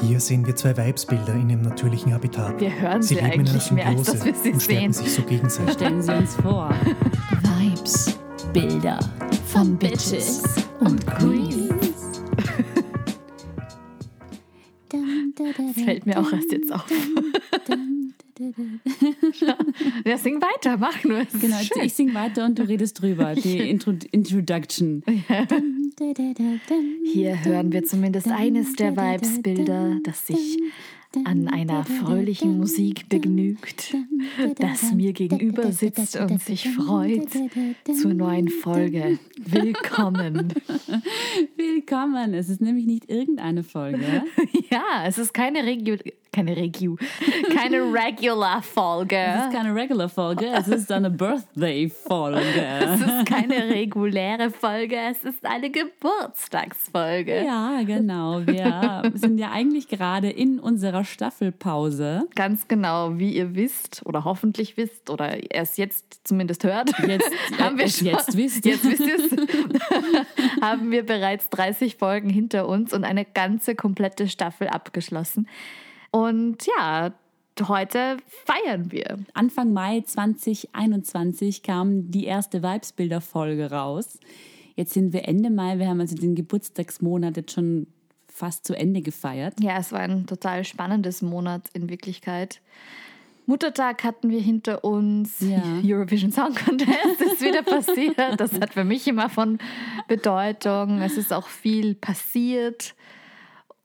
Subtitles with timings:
[0.00, 2.60] Hier sehen wir zwei Weibsbilder in ihrem natürlichen Habitat.
[2.60, 4.62] Wir hören sie sie leben in einer eigentlich mehr, als Symbiose dass wir sie und
[4.62, 5.04] stärken sehen.
[5.04, 5.74] sich so gegenseitig.
[5.74, 6.74] Stellen Sie uns vor.
[7.60, 8.18] Vibes,
[8.52, 8.98] Bilder
[9.46, 10.42] von Bitches
[10.80, 12.22] und Queens.
[15.36, 16.84] Das fällt mir auch erst jetzt auf.
[20.04, 21.24] Ja, sing weiter, mach nur.
[21.40, 21.82] Genau, schön.
[21.84, 23.34] ich sing weiter und du redest drüber.
[23.34, 25.02] Die Intro Introduction.
[27.04, 30.58] Hier hören wir zumindest eines der Vibes-Bilder, das sich
[31.24, 33.94] an einer fröhlichen Musik begnügt,
[34.58, 37.28] das mir gegenüber sitzt und sich freut
[38.00, 39.18] zur neuen Folge.
[39.38, 40.52] Willkommen.
[41.56, 42.34] Willkommen.
[42.34, 44.24] Es ist nämlich nicht irgendeine Folge.
[44.70, 45.96] Ja, es ist keine Regio,
[46.32, 46.96] keine Regio,
[47.54, 49.16] keine Regular-Folge.
[49.18, 52.40] Es ist keine regular Folge, es ist eine Birthday-Folge.
[52.82, 57.44] Es ist keine reguläre Folge, es ist eine Geburtstagsfolge.
[57.44, 58.46] Ja, genau.
[58.46, 62.28] Wir sind ja eigentlich gerade in unserer Staffelpause.
[62.34, 66.90] Ganz genau, wie ihr wisst oder hoffentlich wisst oder erst jetzt zumindest hört.
[67.06, 70.60] Jetzt, haben wir äh, schon, jetzt wisst Jetzt wisst ihr es.
[70.60, 75.48] haben wir bereits 30 Folgen hinter uns und eine ganze komplette Staffel abgeschlossen.
[76.10, 77.12] Und ja,
[77.66, 79.18] heute feiern wir.
[79.34, 84.18] Anfang Mai 2021 kam die erste Vibesbilder-Folge raus.
[84.74, 87.86] Jetzt sind wir Ende Mai, wir haben also den Geburtstagsmonat jetzt schon
[88.32, 89.54] fast zu Ende gefeiert.
[89.60, 92.60] Ja, es war ein total spannendes Monat in Wirklichkeit.
[93.46, 95.40] Muttertag hatten wir hinter uns.
[95.40, 95.62] Ja.
[95.84, 98.40] Eurovision Song Contest ist wieder passiert.
[98.40, 99.58] Das hat für mich immer von
[100.08, 101.02] Bedeutung.
[101.02, 102.94] Es ist auch viel passiert.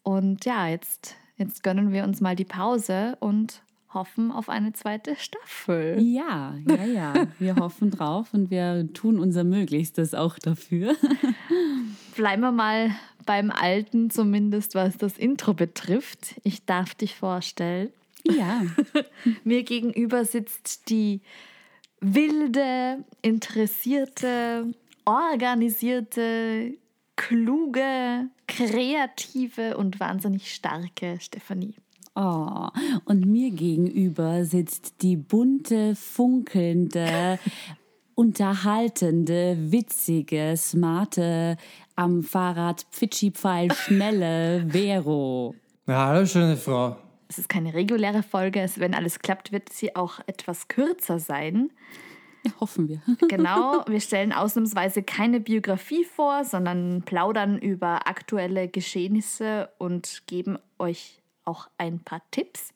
[0.03, 3.61] Und ja, jetzt, jetzt gönnen wir uns mal die Pause und
[3.93, 5.97] hoffen auf eine zweite Staffel.
[6.01, 7.13] Ja, ja, ja.
[7.39, 10.95] Wir hoffen drauf und wir tun unser Möglichstes auch dafür.
[12.15, 12.91] Bleiben wir mal
[13.27, 16.35] beim Alten, zumindest was das Intro betrifft.
[16.43, 17.89] Ich darf dich vorstellen.
[18.23, 18.63] Ja,
[19.43, 21.21] Mir gegenüber sitzt die
[22.01, 24.73] wilde, interessierte,
[25.05, 26.73] organisierte,
[27.15, 31.75] kluge, kreative und wahnsinnig starke Stefanie.
[32.19, 32.69] Oh,
[33.05, 37.37] und mir gegenüber sitzt die bunte, funkelnde,
[38.17, 41.55] unterhaltende, witzige, smarte,
[41.95, 45.53] am Fahrrad Pfitschi-Pfeil schnelle Vero.
[45.85, 46.97] Ja, hallo, schöne Frau.
[47.27, 48.59] Es ist keine reguläre Folge.
[48.61, 51.69] Es, wenn alles klappt, wird sie auch etwas kürzer sein.
[52.43, 53.01] Ja, hoffen wir.
[53.27, 61.21] Genau, wir stellen ausnahmsweise keine Biografie vor, sondern plaudern über aktuelle Geschehnisse und geben euch
[61.45, 62.73] auch ein paar Tipps,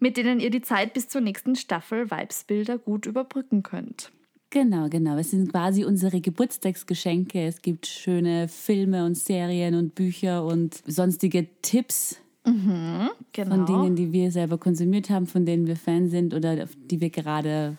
[0.00, 4.10] mit denen ihr die Zeit bis zur nächsten Staffel Vibesbilder gut überbrücken könnt.
[4.52, 5.16] Genau, genau.
[5.16, 7.46] Es sind quasi unsere Geburtstagsgeschenke.
[7.46, 13.54] Es gibt schöne Filme und Serien und Bücher und sonstige Tipps Genau.
[13.54, 17.00] von Dingen, die wir selber konsumiert haben, von denen wir Fan sind oder auf die
[17.00, 17.76] wir gerade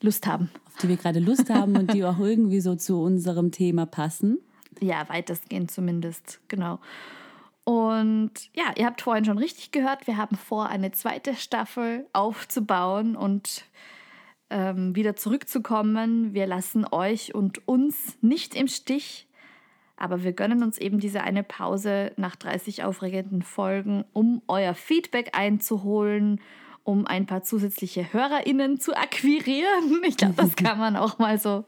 [0.00, 0.48] Lust haben.
[0.66, 4.38] auf die wir gerade Lust haben und die auch irgendwie so zu unserem Thema passen.
[4.80, 6.78] Ja, weitestgehend zumindest, genau.
[7.66, 13.16] Und ja, ihr habt vorhin schon richtig gehört, wir haben vor, eine zweite Staffel aufzubauen
[13.16, 13.64] und
[14.50, 16.32] ähm, wieder zurückzukommen.
[16.32, 19.26] Wir lassen euch und uns nicht im Stich,
[19.96, 25.30] aber wir gönnen uns eben diese eine Pause nach 30 aufregenden Folgen, um euer Feedback
[25.36, 26.40] einzuholen,
[26.84, 30.02] um ein paar zusätzliche HörerInnen zu akquirieren.
[30.06, 31.64] Ich glaube, das kann man auch mal so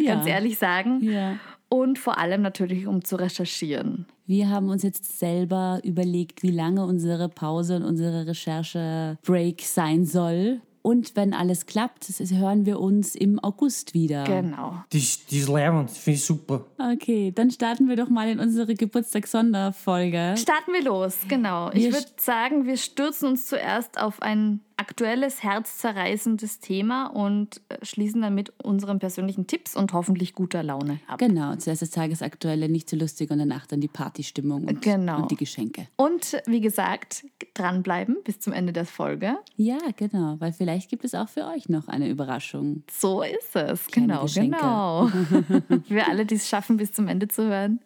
[0.00, 0.14] Ja.
[0.14, 1.00] ganz ehrlich sagen.
[1.02, 1.34] Ja.
[1.72, 4.04] Und vor allem natürlich, um zu recherchieren.
[4.26, 10.60] Wir haben uns jetzt selber überlegt, wie lange unsere Pause und unsere Recherche-Break sein soll.
[10.82, 14.24] Und wenn alles klappt, hören wir uns im August wieder.
[14.24, 14.82] Genau.
[14.92, 16.66] Die, ist- die ist leibend, finde ich super.
[16.92, 20.34] Okay, dann starten wir doch mal in unsere Geburtstagssonderfolge.
[20.36, 21.70] Starten wir los, genau.
[21.70, 27.84] Ich Wir würde sagen, wir stürzen uns zuerst auf ein aktuelles, herzzerreißendes Thema und äh,
[27.84, 31.18] schließen dann mit unseren persönlichen Tipps und hoffentlich guter Laune ab.
[31.18, 35.22] Genau, zuerst das Tagesaktuelle, nicht so lustig und danach dann die Partystimmung und, Genau.
[35.22, 35.88] und die Geschenke.
[35.96, 37.24] Und wie gesagt,
[37.54, 39.36] dranbleiben bis zum Ende der Folge.
[39.56, 42.82] Ja, genau, weil vielleicht gibt es auch für euch noch eine Überraschung.
[42.90, 43.86] So ist es.
[43.86, 44.56] Kleine genau, Geschenke.
[44.58, 45.08] genau.
[45.88, 47.80] Für alle, die es schaffen, bis zum Ende zu hören.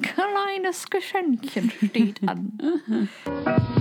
[0.00, 2.58] Kleines Geschenkchen steht an.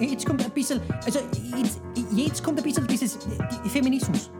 [0.00, 1.20] Jetzt kommt ein bisschen, also
[1.56, 1.80] jetzt,
[2.12, 4.30] jetzt kommt ein bisschen dieses äh, Feminismus.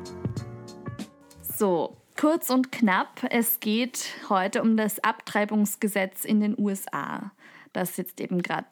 [1.58, 3.22] So, kurz und knapp.
[3.28, 7.32] Es geht heute um das Abtreibungsgesetz in den USA,
[7.74, 8.68] das jetzt eben gerade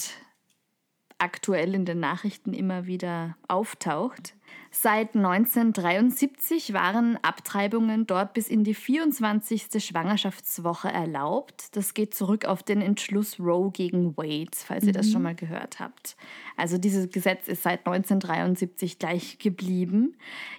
[1.18, 4.34] aktuell in den Nachrichten immer wieder auftaucht.
[4.70, 9.66] Seit 1973 waren Abtreibungen dort bis in die 24.
[9.84, 11.74] Schwangerschaftswoche erlaubt.
[11.76, 15.80] Das geht zurück auf den Entschluss Roe gegen Wade, falls ihr das schon mal gehört
[15.80, 16.16] habt.
[16.56, 20.16] Also dieses Gesetz ist seit 1973 gleich geblieben.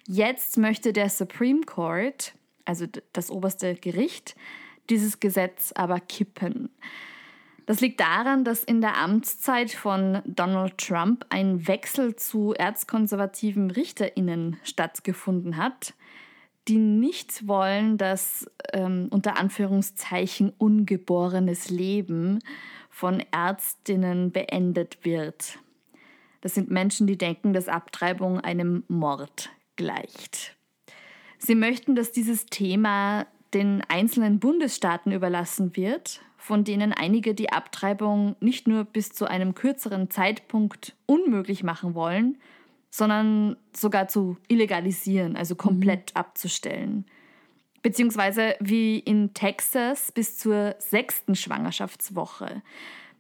[0.07, 2.33] Jetzt möchte der Supreme Court,
[2.65, 4.35] also das oberste Gericht,
[4.89, 6.69] dieses Gesetz aber kippen.
[7.69, 14.57] Das liegt daran, dass in der Amtszeit von Donald Trump ein Wechsel zu erzkonservativen Richterinnen
[14.63, 15.93] stattgefunden hat,
[16.67, 22.39] die nicht wollen, dass ähm, unter Anführungszeichen ungeborenes Leben
[22.89, 25.59] von Ärztinnen beendet wird.
[26.41, 30.57] Das sind Menschen, die denken, dass Abtreibung einem Mord gleicht.
[31.37, 38.35] Sie möchten, dass dieses Thema den einzelnen Bundesstaaten überlassen wird, von denen einige die Abtreibung
[38.39, 42.37] nicht nur bis zu einem kürzeren Zeitpunkt unmöglich machen wollen,
[42.89, 46.19] sondern sogar zu illegalisieren, also komplett mhm.
[46.21, 47.05] abzustellen.
[47.81, 52.61] Beziehungsweise wie in Texas bis zur sechsten Schwangerschaftswoche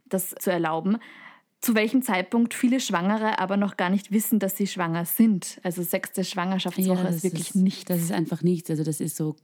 [0.05, 0.97] das zu erlauben,
[1.61, 5.59] zu welchem Zeitpunkt viele Schwangere aber noch gar nicht wissen, dass sie schwanger sind.
[5.63, 7.85] Also sechste Schwangerschaftswoche ja, ist wirklich ist, nichts.
[7.85, 8.69] Das ist einfach nichts.
[8.69, 9.35] Also das ist so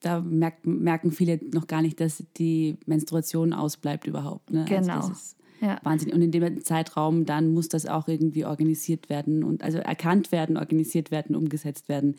[0.00, 4.50] da merkt, merken viele noch gar nicht, dass die Menstruation ausbleibt überhaupt.
[4.50, 4.64] Ne?
[4.68, 4.96] Genau.
[4.96, 5.78] Also das ist ja.
[5.82, 6.12] Wahnsinn.
[6.12, 10.56] Und in dem Zeitraum dann muss das auch irgendwie organisiert werden und also erkannt werden,
[10.56, 12.16] organisiert werden, umgesetzt werden.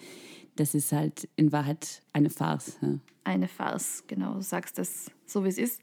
[0.55, 2.77] Das ist halt in Wahrheit eine Farce.
[2.81, 2.95] Ja.
[3.23, 4.35] Eine Farce, genau.
[4.35, 5.81] Du sagst das so, wie es ist.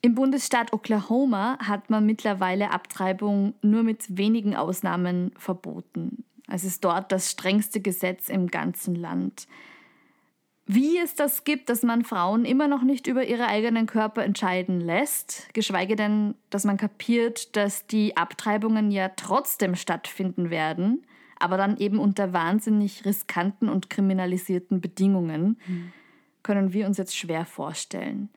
[0.00, 6.24] Im Bundesstaat Oklahoma hat man mittlerweile Abtreibung nur mit wenigen Ausnahmen verboten.
[6.48, 9.46] Es ist dort das strengste Gesetz im ganzen Land
[10.74, 14.80] wie es das gibt, dass man Frauen immer noch nicht über ihre eigenen Körper entscheiden
[14.80, 21.06] lässt, geschweige denn, dass man kapiert, dass die Abtreibungen ja trotzdem stattfinden werden,
[21.38, 25.92] aber dann eben unter wahnsinnig riskanten und kriminalisierten Bedingungen, mhm.
[26.42, 28.28] können wir uns jetzt schwer vorstellen.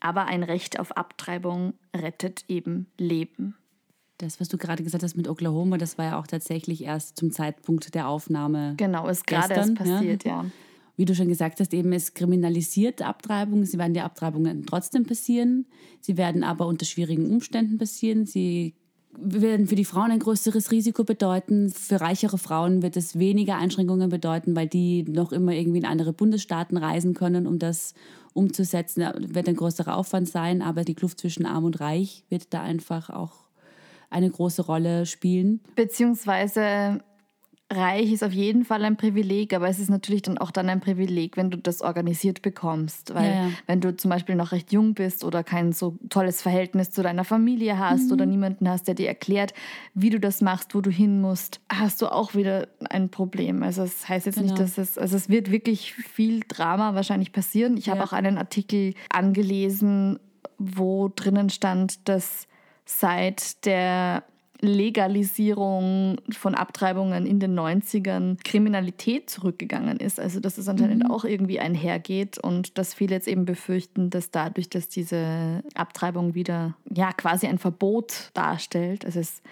[0.00, 3.56] Aber ein Recht auf Abtreibung rettet eben Leben.
[4.18, 7.30] Das, was du gerade gesagt hast mit Oklahoma, das war ja auch tatsächlich erst zum
[7.30, 8.74] Zeitpunkt der Aufnahme.
[8.76, 10.42] Genau, ist gerade erst passiert, ja.
[10.42, 10.50] ja
[10.98, 13.64] wie du schon gesagt hast, eben es kriminalisiert Abtreibungen.
[13.64, 15.66] Sie werden die Abtreibungen trotzdem passieren.
[16.00, 18.26] Sie werden aber unter schwierigen Umständen passieren.
[18.26, 18.74] Sie
[19.16, 21.70] werden für die Frauen ein größeres Risiko bedeuten.
[21.70, 26.12] Für reichere Frauen wird es weniger Einschränkungen bedeuten, weil die noch immer irgendwie in andere
[26.12, 27.94] Bundesstaaten reisen können, um das
[28.32, 29.02] umzusetzen.
[29.02, 32.60] Das wird ein größerer Aufwand sein, aber die Kluft zwischen arm und reich wird da
[32.60, 33.48] einfach auch
[34.10, 35.60] eine große Rolle spielen.
[35.76, 37.04] Beziehungsweise
[37.70, 40.80] reich ist auf jeden Fall ein Privileg, aber es ist natürlich dann auch dann ein
[40.80, 43.14] Privileg, wenn du das organisiert bekommst.
[43.14, 43.50] Weil ja, ja.
[43.66, 47.24] wenn du zum Beispiel noch recht jung bist oder kein so tolles Verhältnis zu deiner
[47.24, 48.12] Familie hast mhm.
[48.12, 49.52] oder niemanden hast, der dir erklärt,
[49.92, 53.62] wie du das machst, wo du hin musst, hast du auch wieder ein Problem.
[53.62, 54.52] Also es das heißt jetzt genau.
[54.52, 57.76] nicht, dass es, also es wird wirklich viel Drama wahrscheinlich passieren.
[57.76, 57.94] Ich ja.
[57.94, 60.18] habe auch einen Artikel angelesen,
[60.56, 62.48] wo drinnen stand, dass
[62.86, 64.24] seit der
[64.60, 70.18] Legalisierung von Abtreibungen in den 90ern Kriminalität zurückgegangen ist.
[70.18, 71.10] Also dass es anscheinend mhm.
[71.10, 76.74] auch irgendwie einhergeht und dass viele jetzt eben befürchten, dass dadurch, dass diese Abtreibung wieder
[76.92, 79.42] ja quasi ein Verbot darstellt, also es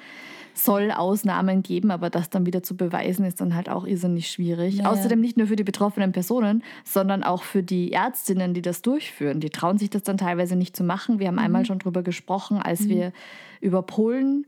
[0.55, 4.77] soll Ausnahmen geben, aber das dann wieder zu beweisen, ist dann halt auch irrsinnig schwierig.
[4.77, 8.83] Ja, Außerdem nicht nur für die betroffenen Personen, sondern auch für die Ärztinnen, die das
[8.83, 9.41] durchführen.
[9.41, 11.19] Die trauen sich das dann teilweise nicht zu machen.
[11.19, 11.41] Wir haben mhm.
[11.41, 12.89] einmal schon drüber gesprochen, als mhm.
[12.89, 13.13] wir
[13.61, 14.47] über Polen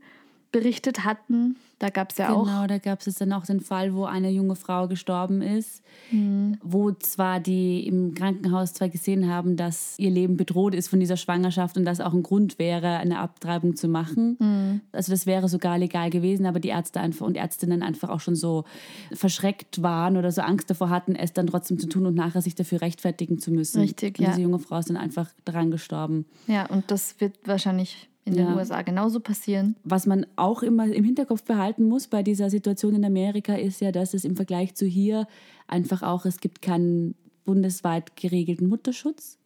[0.51, 1.57] berichtet hatten.
[1.79, 2.45] Da gab es ja genau, auch.
[2.45, 6.57] Genau, da gab es dann auch den Fall, wo eine junge Frau gestorben ist, mhm.
[6.61, 11.15] wo zwar die im Krankenhaus zwar gesehen haben, dass ihr Leben bedroht ist von dieser
[11.15, 14.35] Schwangerschaft und das auch ein Grund wäre, eine Abtreibung zu machen.
[14.39, 14.81] Mhm.
[14.91, 18.35] Also das wäre sogar legal gewesen, aber die Ärzte einfach und Ärztinnen einfach auch schon
[18.35, 18.65] so
[19.13, 22.55] verschreckt waren oder so Angst davor hatten, es dann trotzdem zu tun und nachher sich
[22.55, 23.79] dafür rechtfertigen zu müssen.
[23.79, 24.31] Richtig, und ja.
[24.31, 26.25] diese junge Frau ist dann einfach dran gestorben.
[26.47, 28.55] Ja, und das wird wahrscheinlich in den ja.
[28.55, 29.75] USA genauso passieren.
[29.83, 33.91] Was man auch immer im Hinterkopf behalten muss bei dieser Situation in Amerika ist ja,
[33.91, 35.27] dass es im Vergleich zu hier
[35.67, 39.37] einfach auch, es gibt keinen bundesweit geregelten Mutterschutz.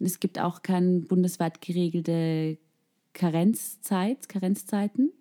[0.00, 2.58] Es gibt auch keine bundesweit geregelte
[3.14, 5.12] Karenzzeit, Karenzzeiten.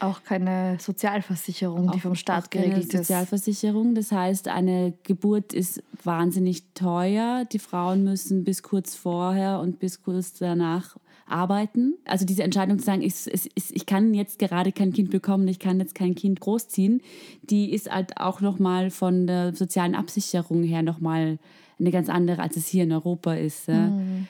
[0.00, 2.92] Auch keine Sozialversicherung, die vom Staat geregelt ist.
[2.92, 3.94] Sozialversicherung.
[3.94, 7.44] Das heißt, eine Geburt ist wahnsinnig teuer.
[7.50, 10.96] Die Frauen müssen bis kurz vorher und bis kurz danach
[11.26, 11.94] arbeiten.
[12.04, 15.58] Also diese Entscheidung zu sagen, ich, ich, ich kann jetzt gerade kein Kind bekommen, ich
[15.58, 17.02] kann jetzt kein Kind großziehen,
[17.42, 21.38] die ist halt auch nochmal von der sozialen Absicherung her nochmal
[21.78, 23.68] eine ganz andere, als es hier in Europa ist.
[23.68, 24.28] Mhm.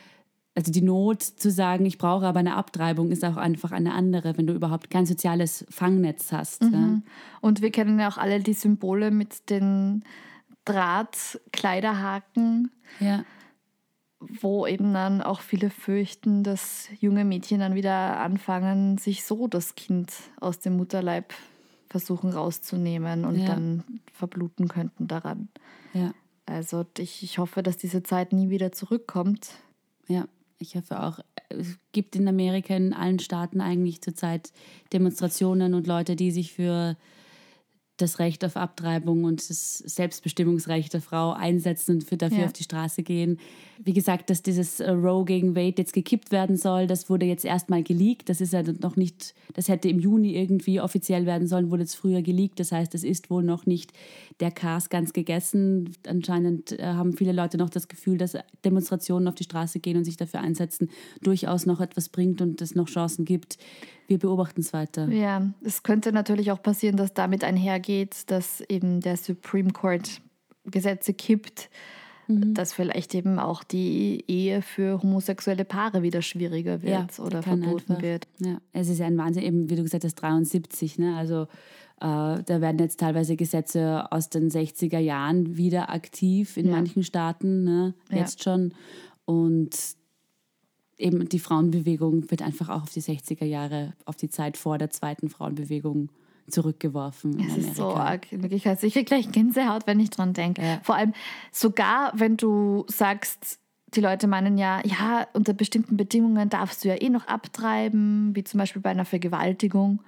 [0.55, 4.39] also die Not zu sagen, ich brauche aber eine Abtreibung, ist auch einfach eine andere,
[4.39, 6.63] wenn du überhaupt kein soziales Fangnetz hast.
[6.63, 7.01] Ja.
[7.41, 10.05] Und wir kennen ja auch alle die Symbole mit den
[10.65, 13.25] Drahtkleiderhaken, ja.
[14.41, 19.75] Wo eben dann auch viele fürchten, dass junge Mädchen dann wieder anfangen, sich so das
[19.75, 21.33] Kind aus dem Mutterleib
[21.89, 23.47] versuchen rauszunehmen und Ja.
[23.47, 25.49] dann verbluten könnten daran.
[25.95, 26.13] ja.
[26.49, 29.51] Also ich, ich hoffe, dass diese Zeit nie wieder zurückkommt.
[30.07, 30.29] Ja,
[30.61, 31.19] ich hoffe auch.
[31.49, 34.53] Es gibt in Amerika in allen Staaten eigentlich zurzeit
[34.93, 36.97] Demonstrationen und Leute, die sich für
[37.97, 42.45] das Recht auf Abtreibung und das Selbstbestimmungsrecht der Frau einsetzen und für dafür Ja.
[42.47, 43.39] auf die Straße gehen.
[43.83, 47.45] Wie gesagt, dass dieses äh, Roe gegen Wade jetzt gekippt werden soll, das wurde jetzt
[47.45, 48.29] erstmal geleakt.
[48.29, 51.95] Das ist ja noch nicht, das hätte im Juni irgendwie offiziell werden sollen, wurde jetzt
[51.95, 52.59] früher geleakt.
[52.61, 53.93] Das heißt, es ist wohl noch nicht
[54.41, 55.91] der Kars ganz gegessen.
[56.07, 60.05] Anscheinend äh, haben viele Leute noch das Gefühl, dass Demonstrationen auf die Straße gehen und
[60.05, 60.91] sich dafür einsetzen,
[61.23, 63.59] durchaus noch etwas bringt und es noch Chancen gibt.
[64.07, 65.09] Wir beobachten es weiter.
[65.09, 70.21] Ja, es könnte natürlich auch passieren, dass damit einhergeht, dass eben der Supreme Court
[70.65, 71.69] Gesetze kippt,
[72.29, 72.55] Mhm.
[72.55, 77.93] dass vielleicht eben auch die Ehe für homosexuelle Paare wieder schwieriger wird oder kann verboten
[77.93, 78.27] einfach- wird.
[78.41, 80.99] Ja, es ist ja ein Wahnsinn, eben wie du gesagt hast, 73.
[80.99, 81.17] Ne?
[81.17, 81.43] Also
[81.99, 86.73] äh, da werden jetzt teilweise Gesetze aus den 60er Jahren wieder aktiv in Ja.
[86.73, 87.95] manchen Staaten, ne?
[88.11, 88.19] Ja.
[88.19, 88.75] jetzt schon.
[89.25, 89.71] Und
[90.99, 94.91] eben die Frauenbewegung wird einfach auch auf die 60er Jahre, auf die Zeit vor der
[94.91, 96.09] zweiten Frauenbewegung
[96.49, 97.41] zurückgeworfen.
[97.41, 98.31] Es ist so arg.
[98.33, 98.83] in Wirklichkeit.
[98.83, 100.63] Ich kriege gleich Gänsehaut, wenn ich dran denke.
[100.63, 100.81] Ja.
[100.83, 101.13] Vor allem
[101.53, 103.59] sogar, wenn du sagst,
[103.95, 108.45] die Leute meinen ja, ja, unter bestimmten Bedingungen darfst du ja eh noch abtreiben, wie
[108.45, 110.01] zum Beispiel bei einer Vergewaltigung.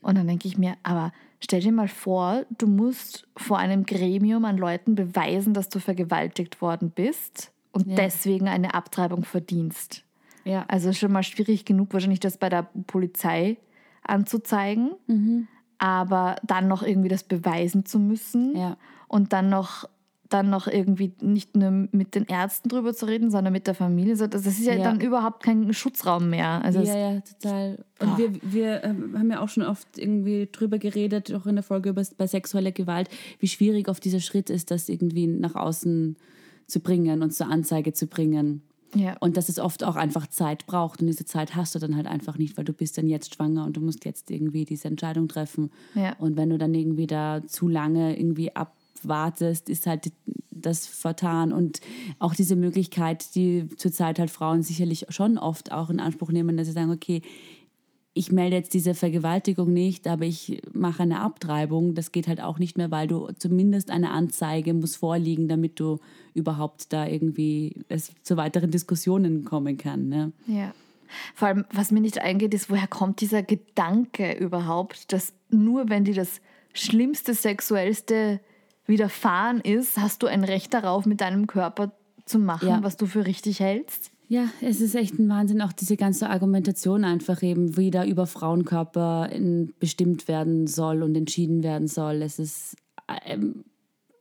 [0.00, 4.44] Und dann denke ich mir, aber stell dir mal vor, du musst vor einem Gremium
[4.44, 7.96] an Leuten beweisen, dass du vergewaltigt worden bist und Ja.
[7.96, 10.04] deswegen eine Abtreibung verdienst.
[10.44, 10.64] Ja.
[10.68, 13.56] Also schon mal schwierig genug, wahrscheinlich das bei der Polizei
[14.02, 15.48] anzuzeigen, Mhm.
[15.78, 18.76] aber dann noch irgendwie das beweisen zu müssen Ja.
[19.08, 19.88] und dann noch
[20.28, 24.16] dann noch irgendwie nicht nur mit den Ärzten drüber zu reden, sondern mit der Familie.
[24.16, 24.82] So, Das ist ja, Ja.
[24.84, 26.64] dann überhaupt kein Schutzraum mehr.
[26.64, 27.84] Also ja, ja, total.
[28.00, 31.62] Und wir, wir ähm, haben ja auch schon oft irgendwie drüber geredet, auch in der
[31.62, 36.16] Folge über bei sexueller Gewalt, wie schwierig oft dieser Schritt ist, das irgendwie nach außen
[36.66, 38.62] zu bringen und zur Anzeige zu bringen.
[38.94, 39.16] Ja.
[39.20, 41.00] Und dass es oft auch einfach Zeit braucht.
[41.00, 43.64] Und diese Zeit hast du dann halt einfach nicht, weil du bist dann jetzt schwanger
[43.64, 45.70] und du musst jetzt irgendwie diese Entscheidung treffen.
[45.94, 46.14] Ja.
[46.18, 50.12] Und wenn du dann irgendwie da zu lange irgendwie abwartest, ist halt
[50.50, 51.52] das vertan.
[51.52, 51.80] Und
[52.18, 56.66] auch diese Möglichkeit, die zurzeit halt Frauen sicherlich schon oft auch in Anspruch nehmen, dass
[56.66, 57.22] sie sagen, okay,
[58.14, 61.94] ich melde jetzt diese Vergewaltigung nicht, aber ich mache eine Abtreibung.
[61.94, 65.98] Das geht halt auch nicht mehr, weil du zumindest eine Anzeige muss vorliegen, damit du
[66.34, 70.08] überhaupt da irgendwie es zu weiteren Diskussionen kommen kann.
[70.08, 70.32] Ne?
[70.46, 70.74] Ja.
[71.34, 76.04] Vor allem, was mir nicht eingeht, ist, woher kommt dieser Gedanke überhaupt, dass nur wenn
[76.04, 76.40] dir das
[76.74, 78.40] Schlimmste, Sexuellste
[78.86, 81.92] widerfahren ist, hast du ein Recht darauf, mit deinem Körper
[82.24, 82.82] zu machen, Ja.
[82.82, 84.10] was du für richtig hältst?
[84.32, 88.26] Ja, es ist echt ein Wahnsinn, auch diese ganze Argumentation einfach eben, wie da über
[88.26, 92.22] Frauenkörper in, bestimmt werden soll und entschieden werden soll.
[92.22, 92.74] Es ist
[93.26, 93.66] ähm,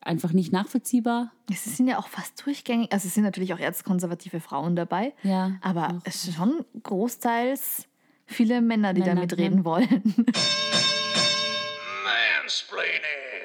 [0.01, 1.31] einfach nicht nachvollziehbar.
[1.49, 5.53] Es sind ja auch fast durchgängig, also es sind natürlich auch erzkonservative Frauen dabei, Ja,
[5.61, 6.01] aber auch.
[6.03, 7.87] es sind schon großteils
[8.25, 9.63] viele Männer, die Männer, da mitreden ja.
[9.63, 10.03] wollen.
[12.43, 13.40] Mansplaining.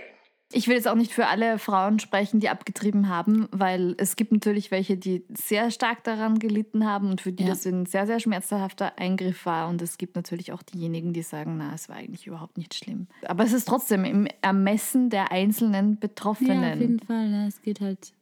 [0.56, 4.32] Ich will jetzt auch nicht für alle Frauen sprechen, die abgetrieben haben, weil es gibt
[4.32, 7.50] natürlich welche, die sehr stark daran gelitten haben und für die Ja.
[7.50, 9.68] das ein sehr, sehr schmerzhafter Eingriff war.
[9.68, 13.06] Und es gibt natürlich auch diejenigen, die sagen, na, es war eigentlich überhaupt nicht schlimm.
[13.26, 16.62] Aber es ist trotzdem im Ermessen der einzelnen Betroffenen.
[16.62, 17.30] Ja, auf jeden Fall.
[17.30, 18.14] Ja, es geht halt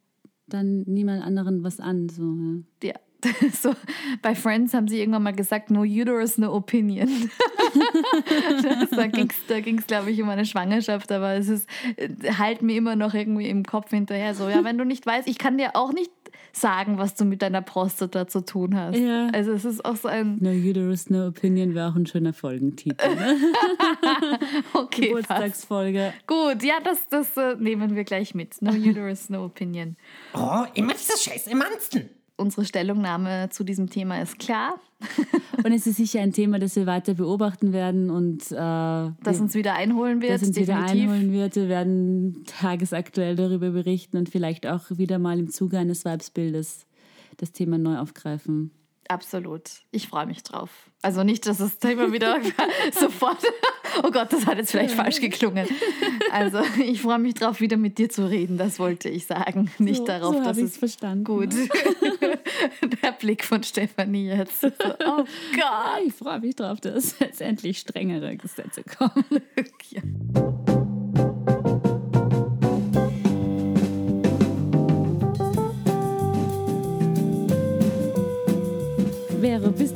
[0.49, 2.09] dann niemand anderen was an.
[2.09, 2.35] So,
[2.83, 2.91] ja.
[2.91, 2.95] Ja.
[3.53, 3.75] So,
[4.23, 7.09] bei Friends haben sie irgendwann mal gesagt, no uterus, no opinion.
[8.63, 12.09] das, da ging es, da ging's, glaube ich, um eine Schwangerschaft, aber es ist, äh,
[12.39, 14.35] halt mir immer noch irgendwie im Kopf hinterher.
[14.35, 16.11] So, ja, wenn du nicht weißt, ich kann dir auch nicht
[16.57, 18.97] sagen, was du mit deiner Prostata zu tun hast.
[18.97, 19.29] Ja.
[19.33, 23.15] Also es ist auch so ein, No Uterus, No Opinion wäre auch ein schöner Folgentitel.
[23.15, 23.37] Ne?
[24.73, 25.09] okay.
[25.09, 26.13] Geburtstagsfolge.
[26.27, 28.61] Gut, ja, das, das äh, nehmen wir gleich mit.
[28.63, 29.97] No uterus, no opinion.
[30.35, 32.11] Oh, immer diese scheiß Emanzen.
[32.37, 34.75] Unsere Stellungnahme zu diesem Thema ist klar,
[35.65, 39.55] Und es ist sicher ein Thema, das wir weiter beobachten werden und äh, wir- uns
[39.55, 40.33] wieder einholen wird.
[40.33, 41.03] das uns wieder definitiv.
[41.11, 41.55] einholen wird.
[41.57, 46.87] Wir werden tagesaktuell darüber berichten und vielleicht auch wieder mal im Zuge eines Weibsbildes
[47.37, 48.71] das Thema neu aufgreifen.
[49.09, 49.63] Absolut.
[49.91, 50.71] Ich freue mich drauf.
[51.03, 52.41] Also nicht, dass das Thema wieder
[52.93, 53.39] sofort.
[54.03, 55.67] Oh Gott, das hat jetzt vielleicht falsch geklungen.
[56.33, 58.57] Also ich freue mich drauf, wieder mit dir zu reden.
[58.57, 59.71] Das wollte ich sagen.
[59.79, 61.25] Nicht so, darauf, so dass es es verstanden.
[61.25, 61.51] gut.
[63.03, 64.63] Der Blick von Stefanie jetzt.
[64.63, 64.69] So,
[65.07, 66.07] oh Gott.
[66.07, 69.25] Ich freue mich drauf, dass jetzt endlich strengere Gesetze kommen.
[69.91, 70.03] Ja.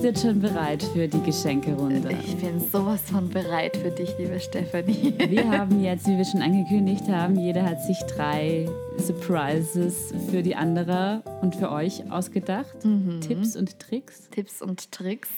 [0.09, 2.11] Jetzt schon bereit für die Geschenkerunde?
[2.25, 5.13] Ich bin sowas von bereit für dich, liebe Stefanie.
[5.19, 10.57] Wir haben jetzt, wie wir schon angekündigt haben, jeder hat sich drei Surprises für die
[10.57, 12.75] andere und für euch ausgedacht.
[13.21, 14.31] Tipps und Tricks.
[14.31, 15.29] Tipps und Tricks,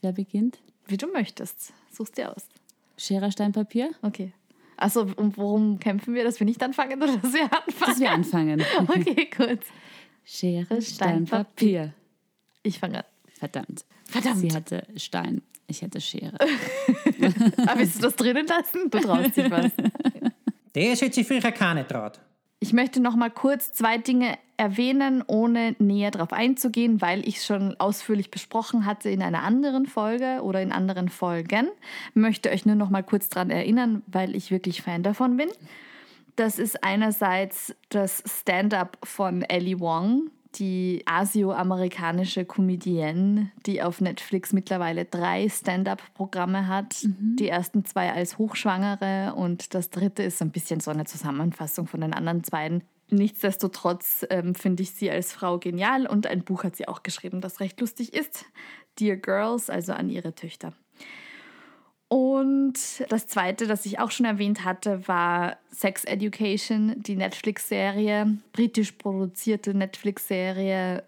[0.00, 0.60] Wer beginnt?
[0.86, 1.72] wie du möchtest.
[1.90, 2.46] Such's dir aus.
[2.96, 3.90] Scherer, Stein, Papier?
[4.02, 4.32] Okay.
[4.76, 7.68] Achso, und worum kämpfen wir, dass wir nicht anfangen oder dass wir anfangen?
[7.80, 8.62] Dass wir anfangen.
[8.88, 9.60] Okay, gut.
[10.24, 11.94] Schere, Stein, Stein, Papier.
[12.62, 13.04] Ich fange an.
[13.40, 13.84] Verdammt.
[14.04, 14.40] Verdammt.
[14.40, 16.36] Sie hatte Stein, ich hatte Schere.
[17.66, 18.90] Aber willst du das drinnen lassen?
[18.90, 19.72] Du traust dich was.
[20.72, 22.20] Das hätte sich früher keine traut.
[22.60, 27.46] Ich möchte noch mal kurz zwei Dinge erwähnen, ohne näher darauf einzugehen, weil ich es
[27.46, 31.68] schon ausführlich besprochen hatte in einer anderen Folge oder in anderen Folgen.
[32.14, 35.48] Möchte euch nur noch mal kurz daran erinnern, weil ich wirklich Fan davon bin.
[36.36, 45.04] Das ist einerseits das Stand-up von Ellie Wong, die asio-amerikanische Comedienne, die auf Netflix mittlerweile
[45.04, 46.96] drei Stand-up-Programme hat.
[47.04, 52.00] Die ersten zwei als Hochschwangere und das dritte ist ein bisschen so eine Zusammenfassung von
[52.00, 52.82] den anderen beiden.
[53.10, 57.40] Nichtsdestotrotz ähm, finde ich sie als Frau genial und ein Buch hat sie auch geschrieben,
[57.40, 58.46] das recht lustig ist.
[58.98, 60.72] Dear Girls, also an ihre Töchter.
[62.44, 68.92] Und das zweite, das ich auch schon erwähnt hatte, war Sex Education, die Netflix-Serie, britisch
[68.92, 71.04] produzierte Netflix-Serie,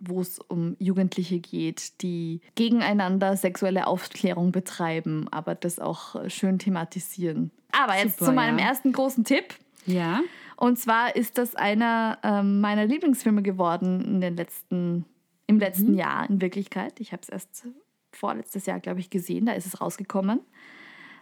[0.00, 6.58] wo es um Jugendliche geht, die gegeneinander sexuelle Aufklärung betreiben, aber das auch äh, schön
[6.58, 7.50] thematisieren.
[7.72, 8.68] Aber jetzt Super, zu meinem ja.
[8.68, 9.54] ersten großen Tipp.
[9.84, 10.20] Ja?
[10.56, 15.04] Und zwar ist das einer ähm, meiner Lieblingsfilme geworden in den letzten,
[15.46, 17.00] im letzten Jahr in Wirklichkeit.
[17.00, 17.66] Ich habe es erst
[18.12, 20.40] vorletztes Jahr, glaube ich, gesehen, da ist es rausgekommen.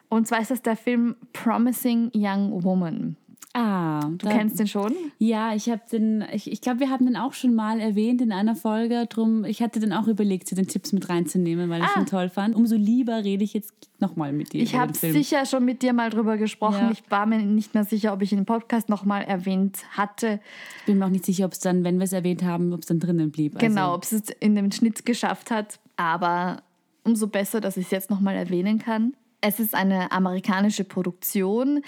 [0.08, 3.16] Und zwar ist das der Film Promising Young Woman.
[3.54, 4.94] Ah, Du kennst den schon?
[5.18, 8.30] Ja, ich habe den, ich, ich glaube, wir haben den auch schon mal erwähnt in
[8.30, 9.06] einer Folge.
[9.08, 12.54] Drum, ich hatte dann auch überlegt, den Tipps mit reinzunehmen, weil ich ihn toll fand.
[12.54, 14.60] Umso lieber rede ich jetzt nochmal mit dir.
[14.60, 14.62] Ah.
[14.62, 16.82] Ich habe sicher schon mit dir mal drüber gesprochen.
[16.86, 16.90] Ja.
[16.92, 20.40] Ich war mir nicht mehr sicher, ob ich ihn im Podcast nochmal erwähnt hatte.
[20.80, 22.80] Ich bin mir auch nicht sicher, ob es dann, wenn wir es erwähnt haben, ob
[22.80, 23.58] es dann drinnen blieb.
[23.58, 25.80] Genau, Also, ob es es in dem Schnitt geschafft hat.
[25.96, 26.62] Aber
[27.08, 29.14] umso besser, dass ich es jetzt nochmal erwähnen kann.
[29.40, 31.82] Es ist eine amerikanische Produktion.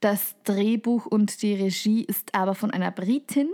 [0.00, 3.48] Das Drehbuch und die Regie ist aber von einer Britin.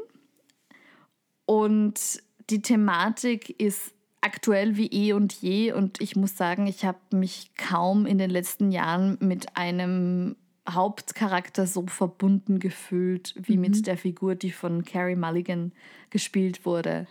[1.47, 5.73] Und die Thematik ist aktuell wie eh und je.
[5.73, 10.37] Und ich muss sagen, ich habe mich kaum in den letzten Jahren mit einem
[10.69, 15.73] Hauptcharakter so verbunden gefühlt wie mit der Figur, die von Carrie Mulligan
[16.11, 17.07] gespielt wurde.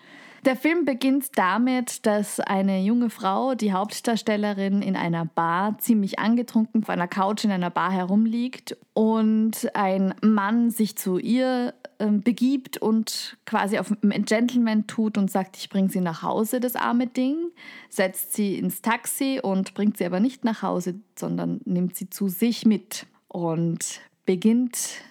[0.47, 6.83] Der Film beginnt damit, dass eine junge Frau, die Hauptdarstellerin, in einer Bar ziemlich angetrunken
[6.83, 12.77] auf einer Couch in einer Bar herumliegt und ein Mann sich zu ihr ähm, begibt
[12.77, 17.07] und quasi auf einen Gentleman tut und sagt, ich bringe sie nach Hause, das arme
[17.07, 17.51] Ding,
[17.89, 22.29] setzt sie ins Taxi und bringt sie aber nicht nach Hause, sondern nimmt sie zu
[22.29, 25.01] sich mit und beginnt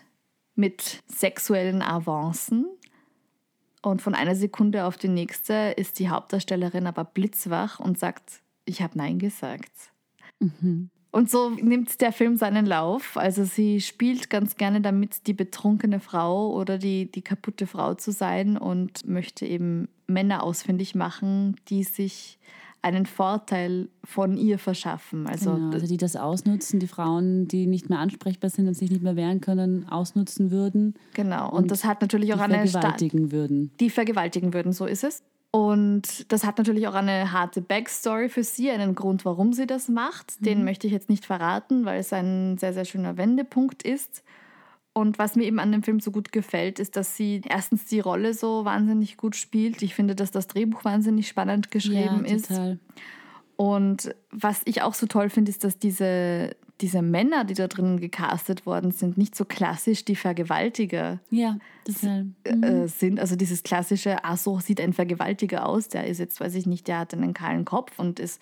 [0.55, 2.64] mit sexuellen Avancen.
[3.83, 8.83] Und von einer Sekunde auf die nächste ist die Hauptdarstellerin aber blitzwach und sagt, ich
[8.83, 9.73] habe Nein gesagt.
[11.11, 13.17] Und so nimmt der Film seinen Lauf.
[13.17, 18.12] Also sie spielt ganz gerne damit, die betrunkene Frau oder die, die kaputte Frau zu
[18.12, 22.39] sein und möchte eben Männer ausfindig machen, die sich
[22.87, 25.27] einen Vorteil von ihr verschaffen.
[25.27, 28.90] Also genau, also die das ausnutzen, die Frauen, die nicht mehr ansprechbar sind und sich
[28.90, 30.94] nicht mehr wehren können, ausnutzen würden.
[31.14, 31.51] genau.
[31.51, 33.70] Und, das hat natürlich auch die eine Sta- vergewaltigen würden.
[33.81, 35.22] die vergewaltigen würden, so ist es.
[35.51, 39.88] Und das hat natürlich auch eine harte Backstory für sie, einen Grund, warum sie das
[39.88, 40.44] macht.
[40.44, 44.22] Den möchte ich jetzt nicht verraten, weil es ein sehr, sehr schöner Wendepunkt ist.
[44.97, 48.01] Und was mir eben an dem Film so gut gefällt, ist, dass sie erstens die
[48.01, 49.83] Rolle so wahnsinnig gut spielt.
[49.83, 52.49] Ich finde, dass das Drehbuch wahnsinnig spannend geschrieben ja, ist.
[52.49, 52.79] total.
[53.57, 58.01] Und was ich auch so toll finde, ist, dass diese, diese Männer, die da drinnen
[58.01, 62.29] gecastet worden sind, nicht so klassisch die Vergewaltiger Ja, total.
[62.45, 63.21] äh, sind.
[63.21, 66.89] Also dieses klassische, ah, so sieht ein Vergewaltiger aus, der ist jetzt, weiß ich nicht,
[66.89, 68.41] der hat einen kahlen Kopf und ist,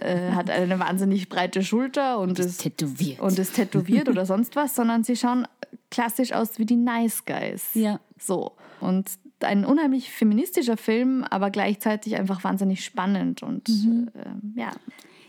[0.00, 3.20] äh, hat eine wahnsinnig breite Schulter und ist, Tätowiert.
[3.20, 5.46] und ist tätowiert oder sonst was, sondern sie schauen
[5.90, 7.70] klassisch aus wie die Nice Guys.
[7.74, 8.52] ja, So.
[8.80, 13.42] Und ein unheimlich feministischer Film, aber gleichzeitig einfach wahnsinnig spannend.
[13.42, 14.10] Und ähm,
[14.56, 14.70] ja,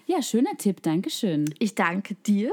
[0.06, 1.54] Ja, schöner Tipp, Dankeschön.
[1.60, 2.52] ich danke dir.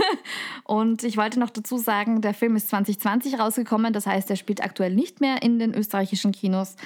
[0.64, 3.92] und ich wollte noch dazu sagen, der Film ist 2020 rausgekommen.
[3.92, 6.76] Das heißt, er spielt aktuell nicht mehr in den österreichischen Kinos.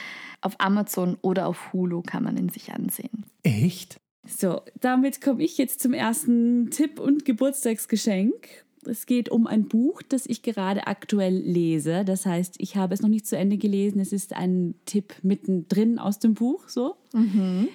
[0.41, 3.25] Auf Amazon oder auf Hulu kann man ihn sich ansehen.
[3.43, 3.97] Echt?
[4.27, 8.64] So, damit komme ich jetzt zum ersten Tipp und Geburtstagsgeschenk.
[8.89, 12.05] Es geht um ein Buch, das ich gerade aktuell lese.
[12.05, 14.01] Das heißt, ich habe es noch nicht zu Ende gelesen.
[14.01, 16.69] Es ist ein Tipp mittendrin aus dem Buch.
[16.69, 16.97] So.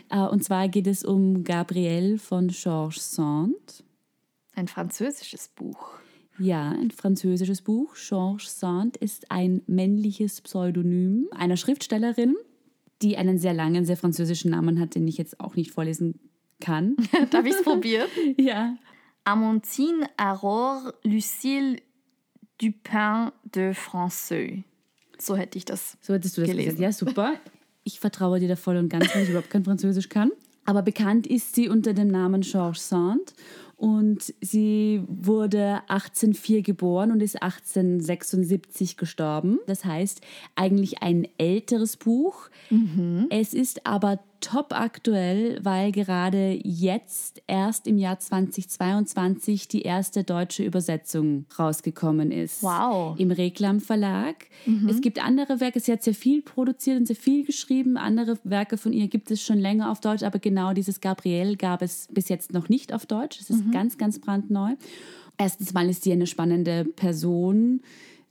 [0.09, 3.83] Äh, Und zwar geht es um Gabrielle von Georges Sand.
[4.55, 5.91] Ein französisches Buch.
[6.37, 7.95] Ja, ein französisches Buch.
[7.95, 12.35] Georges Sand ist ein männliches Pseudonym einer Schriftstellerin,
[13.01, 16.19] die einen sehr langen, sehr französischen Namen hat, den ich jetzt auch nicht vorlesen
[16.59, 16.95] kann.
[17.31, 18.07] Darf ich es probieren?
[18.37, 18.75] ja.
[19.29, 21.77] Amantine Aurore Lucille
[22.59, 24.63] Dupin de François.
[25.19, 25.97] So hätte ich das.
[26.01, 26.77] So hättest du das gelesen.
[26.77, 26.81] gesagt.
[26.81, 27.33] Ja, super.
[27.83, 30.31] Ich vertraue dir da voll und ganz, weil ich überhaupt kein Französisch kann.
[30.65, 33.33] Aber bekannt ist sie unter dem Namen Georges Sand.
[33.75, 39.59] Und sie wurde 1804 geboren und ist 1876 gestorben.
[39.67, 40.21] Das heißt,
[40.55, 42.49] eigentlich ein älteres Buch.
[43.29, 50.63] Es ist aber top aktuell, weil gerade jetzt erst im Jahr 2022 die erste deutsche
[50.63, 52.63] Übersetzung rausgekommen ist.
[52.63, 53.19] Wow.
[53.19, 54.45] Im Reklam Verlag.
[54.87, 57.97] Es gibt andere Werke, sie hat sehr viel produziert und sehr viel geschrieben.
[57.97, 61.81] Andere Werke von ihr gibt es schon länger auf Deutsch, aber genau dieses Gabrielle gab
[61.81, 63.39] es bis jetzt noch nicht auf Deutsch.
[63.39, 64.75] Es ist ganz, ganz brandneu.
[65.37, 67.81] Erstens mal ist sie eine spannende Person,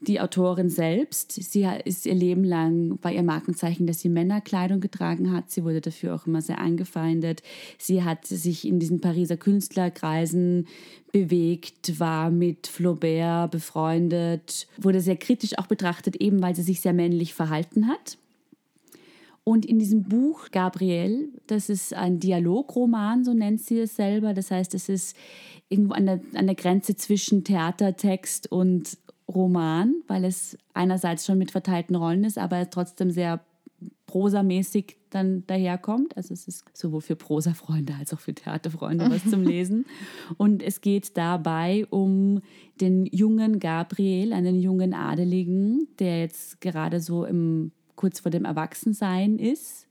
[0.00, 1.32] die Autorin selbst.
[1.32, 5.50] Sie ist ihr Leben lang bei ihr Markenzeichen, dass sie Männerkleidung getragen hat.
[5.50, 7.42] Sie wurde dafür auch immer sehr angefeindet.
[7.78, 10.68] Sie hat sich in diesen Pariser Künstlerkreisen
[11.10, 16.92] bewegt, war mit Flaubert befreundet, wurde sehr kritisch auch betrachtet, eben weil sie sich sehr
[16.92, 18.18] männlich verhalten hat.
[19.42, 24.34] Und in diesem Buch Gabrielle, das ist ein Dialogroman, so nennt sie es selber.
[24.34, 25.16] Das heißt, es ist
[25.70, 31.50] irgendwo an der, an der Grenze zwischen Theatertext und Roman, weil es einerseits schon mit
[31.50, 33.40] verteilten Rollen ist, aber trotzdem sehr
[34.06, 36.16] prosamäßig dann daherkommt.
[36.16, 39.86] Also es ist sowohl für Prosafreunde als auch für Theaterfreunde was zum Lesen.
[40.38, 42.40] Und es geht dabei um
[42.80, 49.38] den jungen Gabriel, einen jungen Adeligen, der jetzt gerade so im, kurz vor dem Erwachsensein
[49.38, 49.88] ist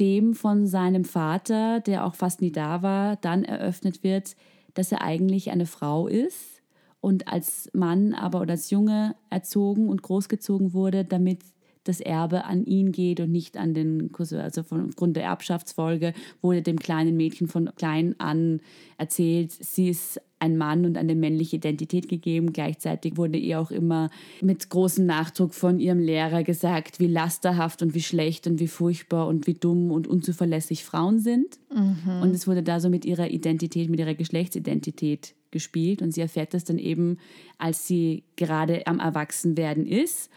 [0.00, 4.34] dem von seinem Vater, der auch fast nie da war, dann eröffnet wird,
[4.72, 6.59] dass er eigentlich eine Frau ist
[7.00, 11.40] und als Mann aber oder als Junge erzogen und großgezogen wurde, damit
[11.84, 14.40] das Erbe an ihn geht und nicht an den Cousin.
[14.40, 18.60] Also von, aufgrund der Erbschaftsfolge wurde dem kleinen Mädchen von klein an
[18.98, 22.52] erzählt, sie ist ein Mann und eine männliche Identität gegeben.
[22.52, 24.10] Gleichzeitig wurde ihr auch immer
[24.42, 29.26] mit großem Nachdruck von ihrem Lehrer gesagt, wie lasterhaft und wie schlecht und wie furchtbar
[29.26, 31.58] und wie dumm und unzuverlässig Frauen sind.
[32.22, 36.02] Und es wurde da so mit ihrer Identität, mit ihrer Geschlechtsidentität gespielt.
[36.02, 37.18] Und sie erfährt das dann eben,
[37.58, 40.30] als sie gerade am Erwachsenwerden ist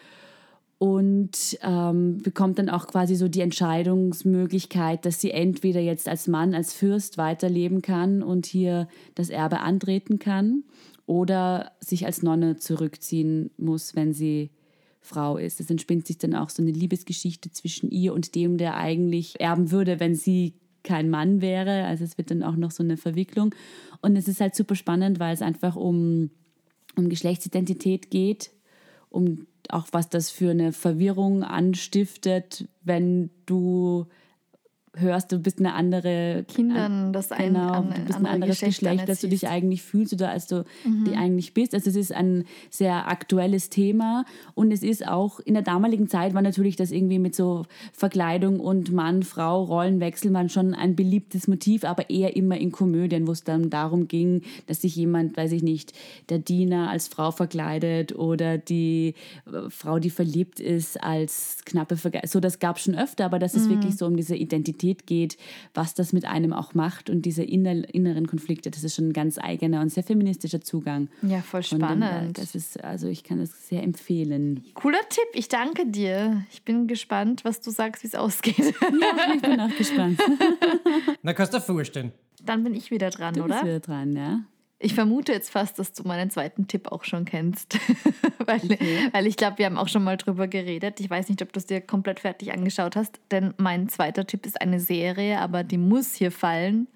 [0.83, 6.53] und ähm, bekommt dann auch quasi so die Entscheidungsmöglichkeit, dass sie entweder jetzt als Mann,
[6.53, 10.63] als Fürst weiterleben kann und hier das Erbe antreten kann
[11.05, 14.51] oder sich als Nonne zurückziehen muss, wenn sie
[14.99, 15.61] Frau ist.
[15.61, 19.71] Es entspinnt sich dann auch so eine Liebesgeschichte zwischen ihr und dem, der eigentlich erben
[19.71, 21.85] würde, wenn sie kein Mann wäre.
[21.85, 23.53] Also es wird dann auch noch so eine Verwicklung.
[24.01, 26.29] Und es ist halt super spannend, weil es einfach um,
[26.95, 28.51] um Geschlechtsidentität geht,
[29.09, 34.07] um auch was das für eine Verwirrung anstiftet, wenn du
[34.95, 38.59] hörst, du bist eine andere Kindern das ein, genau, an, du bist ein andere anderes
[38.59, 41.73] Geschlecht Geschlecht, dass du dich eigentlich fühlst oder als du die eigentlich bist.
[41.73, 46.33] Also es ist ein sehr aktuelles Thema und es ist auch in der damaligen Zeit
[46.33, 51.47] war natürlich das irgendwie mit so Verkleidung und Mann, Frau, Rollenwechsel man schon ein beliebtes
[51.47, 55.53] Motiv, aber eher immer in Komödien, wo es dann darum ging, dass sich jemand, weiß
[55.53, 55.93] ich nicht,
[56.29, 59.15] der Diener als Frau verkleidet oder die
[59.47, 62.29] äh, Frau, die verliebt ist, als knappe Verkleidung.
[62.29, 65.37] So, das gab schon öfter, aber dass es wirklich so um diese Identität geht,
[65.73, 69.13] was das mit einem auch macht und diese inner, inneren Konflikte, das ist schon ein
[69.13, 71.07] ganz eigener und sehr feministischer Zugang.
[71.21, 72.37] Ja, voll her, spannend.
[72.37, 74.63] Das ist, also ich kann das sehr empfehlen.
[74.73, 76.43] Cooler Tipp, ich danke dir.
[76.51, 78.57] Ich bin gespannt, was du sagst, wie es ausgeht.
[78.57, 80.19] Ja, ich bin auch gespannt.
[81.21, 82.11] Na, kannst du vorstellen.
[82.45, 83.63] Dann bin ich wieder dran, Du bist oder?
[83.67, 84.41] wieder dran, ja?
[84.83, 87.79] Ich vermute jetzt fast, dass du meinen zweiten Tipp auch schon kennst.
[88.45, 88.61] weil,
[89.13, 90.99] weil ich glaube, wir haben auch schon mal drüber geredet.
[90.99, 94.45] Ich weiß nicht, ob du es dir komplett fertig angeschaut hast, denn mein zweiter Tipp
[94.45, 96.87] ist eine Serie, aber die muss hier fallen,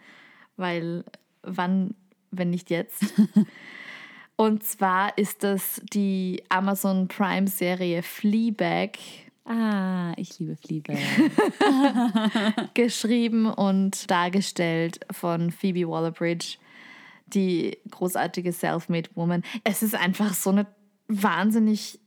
[0.58, 1.06] weil
[1.43, 1.95] wann,
[2.32, 3.06] wenn nicht jetzt?
[4.36, 9.00] Und zwar ist das die Amazon Prime Serie Fleabag.
[9.45, 11.00] Ah, ich liebe Fleabag.
[12.73, 16.58] geschrieben und dargestellt von Phoebe Waller-Bridge,
[17.33, 19.43] die großartige Self-Made Woman.
[19.63, 20.67] Es ist einfach so eine
[21.07, 21.99] wahnsinnig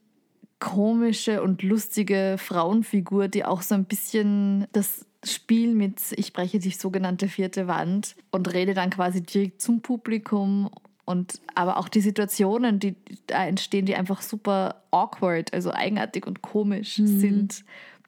[0.58, 6.70] komische und lustige Frauenfigur, die auch so ein bisschen das Spiel mit ich breche die
[6.70, 10.70] sogenannte vierte Wand und rede dann quasi direkt zum Publikum
[11.04, 12.94] und aber auch die Situationen, die
[13.26, 17.64] da entstehen, die einfach super awkward, also eigenartig und komisch sind,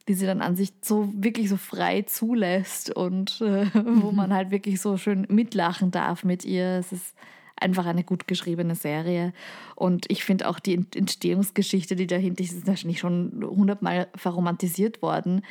[0.08, 4.50] die sie dann an sich so wirklich so frei zulässt und äh, wo man halt
[4.50, 6.78] wirklich so schön mitlachen darf mit ihr.
[6.78, 7.14] Es ist
[7.62, 9.32] einfach eine gut geschriebene Serie.
[9.76, 15.42] Und ich finde auch die Entstehungsgeschichte, die dahinter ist, ist wahrscheinlich schon hundertmal verromantisiert worden.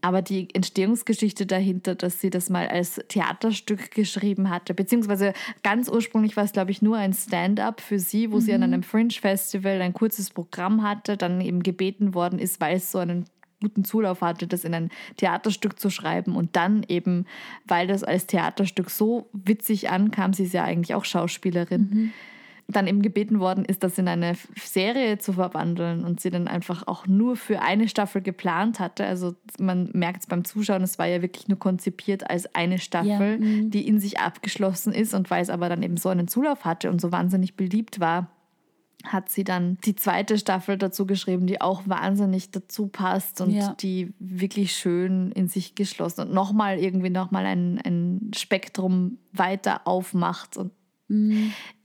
[0.00, 6.36] Aber die Entstehungsgeschichte dahinter, dass sie das mal als Theaterstück geschrieben hatte, beziehungsweise ganz ursprünglich
[6.36, 9.92] war es, glaube ich, nur ein Stand-up für sie, wo sie an einem Fringe-Festival ein
[9.92, 13.26] kurzes Programm hatte, dann eben gebeten worden ist, weil es so einen
[13.60, 17.26] guten Zulauf hatte, das in ein Theaterstück zu schreiben und dann eben,
[17.66, 22.12] weil das als Theaterstück so witzig ankam, sie ist ja eigentlich auch Schauspielerin,
[22.68, 26.86] dann eben gebeten worden ist, das in eine Serie zu verwandeln und sie dann einfach
[26.86, 29.04] auch nur für eine Staffel geplant hatte.
[29.04, 33.38] Also man merkt es beim Zuschauen, es war ja wirklich nur konzipiert als eine Staffel,
[33.70, 36.90] die in sich abgeschlossen ist und weil es aber dann eben so einen Zulauf hatte
[36.90, 38.30] und so wahnsinnig beliebt war,
[39.04, 43.74] hat sie dann die zweite Staffel dazu geschrieben, die auch wahnsinnig dazu passt und Ja.
[43.80, 50.56] die wirklich schön in sich geschlossen und nochmal irgendwie nochmal ein, ein Spektrum weiter aufmacht.
[50.56, 50.72] Und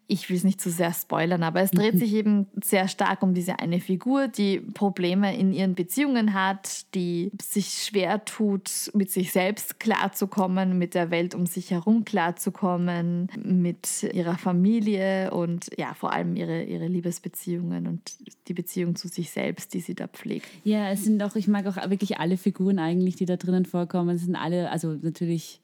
[0.08, 3.34] ich will es nicht zu sehr spoilern, aber es dreht sich eben sehr stark um
[3.34, 9.32] diese eine Figur, die Probleme in ihren Beziehungen hat, die sich schwer tut, mit sich
[9.32, 16.14] selbst klarzukommen, mit der Welt um sich herum klarzukommen, mit ihrer Familie und ja, vor
[16.14, 18.02] allem ihre, ihre Liebesbeziehungen und
[18.48, 20.48] die Beziehung zu sich selbst, die sie da pflegt.
[20.64, 24.16] Ja, es sind auch, ich mag auch wirklich alle Figuren eigentlich, die da drinnen vorkommen.
[24.16, 25.62] Es sind alle, also natürlich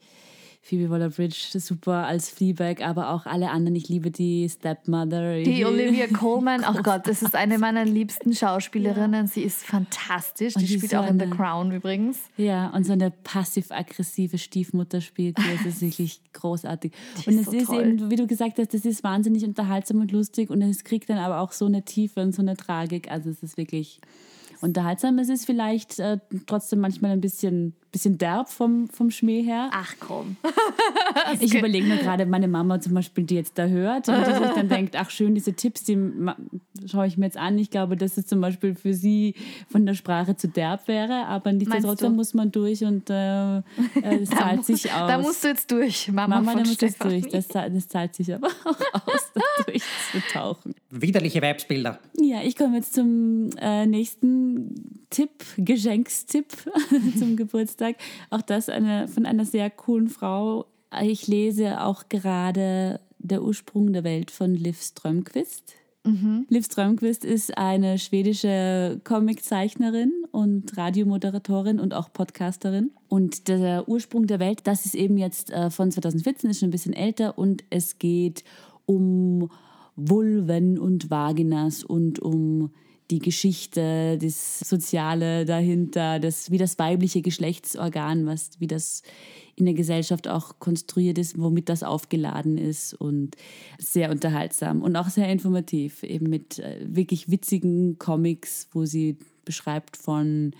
[0.63, 3.75] Phoebe Waller-Bridge super als Fleabag, aber auch alle anderen.
[3.75, 5.41] Ich liebe die Stepmother.
[5.41, 9.25] Die Olivia Colman, oh Gott, das ist eine meiner liebsten Schauspielerinnen.
[9.25, 10.55] Sie ist fantastisch.
[10.55, 12.19] Und Die die spielt ist so auch in The eine- Crown übrigens.
[12.37, 15.37] Ja, und so eine passiv-aggressive Stiefmutter spielt.
[15.39, 15.57] sie.
[15.57, 16.91] Das ist wirklich großartig.
[17.25, 20.11] und ist es so ist eben, wie du gesagt hast, das ist wahnsinnig unterhaltsam und
[20.11, 23.09] lustig und es kriegt dann aber auch so eine Tiefe und so eine Tragik.
[23.09, 23.99] Also es ist wirklich
[24.61, 25.17] unterhaltsam.
[25.17, 29.69] Es ist vielleicht äh, trotzdem manchmal ein bisschen, bisschen derb vom, vom Schmäh her.
[29.73, 30.37] Ach komm.
[31.39, 34.53] Ich überlege mir gerade, meine Mama zum Beispiel, die jetzt da hört und die sich
[34.53, 35.97] dann denkt, ach schön, diese Tipps, die
[36.85, 37.57] schaue ich mir jetzt an.
[37.57, 39.35] Ich glaube, dass es zum Beispiel für sie
[39.69, 43.61] von der Sprache zu derb wäre, aber nichtsdestotrotz muss man durch und äh, äh,
[44.21, 45.09] es zahlt sich aus.
[45.09, 47.27] Da musst du jetzt durch, Mama, Mama, da von musst du jetzt durch.
[47.29, 50.75] Das, das zahlt sich aber auch aus, da durchzutauchen.
[50.89, 51.99] Widerliche Weibsbilder.
[52.19, 56.47] Ja, ich komme jetzt zum äh, nächsten Tipp, Geschenkstipp
[57.17, 57.80] zum Geburtstag.
[58.29, 60.65] Auch das eine, von einer sehr coolen Frau.
[61.01, 65.75] Ich lese auch gerade Der Ursprung der Welt von Liv Strömquist.
[66.49, 72.91] Liv Strömquist ist eine schwedische Comiczeichnerin und Radiomoderatorin und auch Podcasterin.
[73.07, 76.71] Und der Ursprung der Welt, das ist eben jetzt äh, von 2014, ist schon ein
[76.71, 78.43] bisschen älter und es geht
[78.87, 79.51] um
[79.95, 82.71] Vulven und Vaginas und um
[83.11, 89.03] die Geschichte, das Soziale dahinter, das, wie das weibliche Geschlechtsorgan, was, wie das
[89.55, 93.35] in der Gesellschaft auch konstruiert ist, womit das aufgeladen ist und
[93.77, 99.97] sehr unterhaltsam und auch sehr informativ, eben mit äh, wirklich witzigen Comics, wo sie beschreibt
[99.97, 100.53] von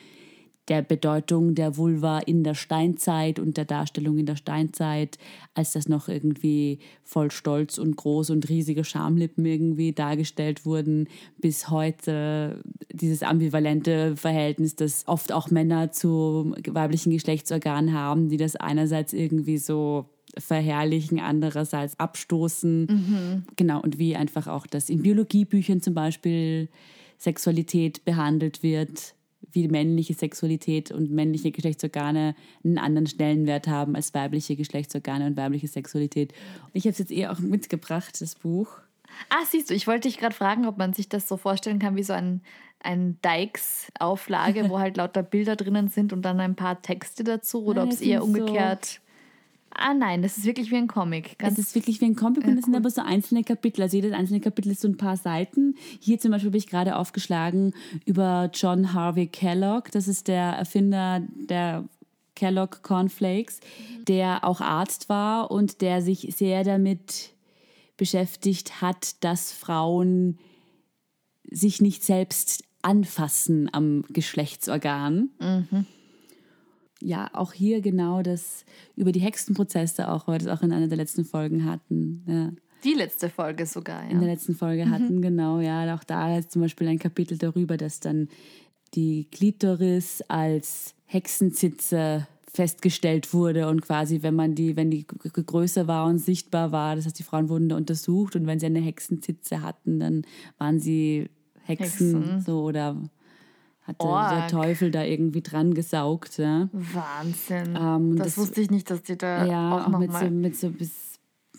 [0.71, 5.17] der Bedeutung der Vulva in der Steinzeit und der Darstellung in der Steinzeit,
[5.53, 11.69] als das noch irgendwie voll stolz und groß und riesige Schamlippen irgendwie dargestellt wurden, bis
[11.69, 19.11] heute dieses ambivalente Verhältnis, das oft auch Männer zu weiblichen Geschlechtsorganen haben, die das einerseits
[19.11, 20.05] irgendwie so
[20.37, 23.43] verherrlichen, andererseits abstoßen.
[23.57, 26.69] Genau, und wie einfach auch das in Biologiebüchern zum Beispiel
[27.17, 29.15] Sexualität behandelt wird,
[29.51, 35.67] wie männliche Sexualität und männliche Geschlechtsorgane einen anderen Stellenwert haben als weibliche Geschlechtsorgane und weibliche
[35.67, 36.31] Sexualität.
[36.63, 38.69] Und ich habe es jetzt eher auch mitgebracht, das Buch.
[39.29, 41.95] Ah, siehst du, ich wollte dich gerade fragen, ob man sich das so vorstellen kann
[41.97, 42.41] wie so ein,
[42.81, 47.81] ein Dykes-Auflage, wo halt lauter Bilder drinnen sind und dann ein paar Texte dazu oder
[47.81, 49.01] Nein, ob es eher sind so- umgekehrt.
[49.75, 51.37] Ah nein, das ist wirklich wie ein Comic.
[51.39, 53.81] Ganz Es ist wirklich wie ein Comic und es sind aber so einzelne Kapitel.
[53.81, 55.75] Also jedes einzelne Kapitel ist so ein paar Seiten.
[55.99, 57.73] Hier zum Beispiel habe ich gerade aufgeschlagen
[58.05, 59.89] über John Harvey Kellogg.
[59.91, 61.85] Das ist der Erfinder der
[62.35, 63.59] Kellogg Cornflakes,
[64.07, 67.31] der auch Arzt war und der sich sehr damit
[67.97, 70.39] beschäftigt hat, dass Frauen
[71.49, 75.29] sich nicht selbst Anfassen am Geschlechtsorgan.
[77.01, 80.87] Ja, auch hier genau das über die Hexenprozesse auch, weil wir das auch in einer
[80.87, 82.23] der letzten Folgen hatten.
[82.27, 82.51] Ja
[82.83, 84.33] Die letzte Folge sogar, in der ja.
[84.33, 85.95] letzten Folge hatten, genau, ja.
[85.95, 88.27] Auch da ist zum Beispiel ein Kapitel darüber, dass dann
[88.93, 96.05] die Klitoris als Hexenzitze festgestellt wurde und quasi, wenn man die, wenn die größer war
[96.07, 99.61] und sichtbar war, das heißt, die Frauen wurden da untersucht und wenn sie eine Hexenzitze
[99.61, 100.23] hatten, dann
[100.57, 101.29] waren sie
[101.63, 102.41] Hexen, Hexen.
[102.41, 102.97] so oder
[103.99, 104.47] hatte der Org.
[104.49, 106.69] Teufel da irgendwie dran gesaugt, ja.
[106.73, 107.75] Wahnsinn.
[107.79, 110.25] Ähm, das, das- wusste ich nicht, dass die da Ja, auch, auch, noch mit, mal
[110.25, 110.91] so, mit so bis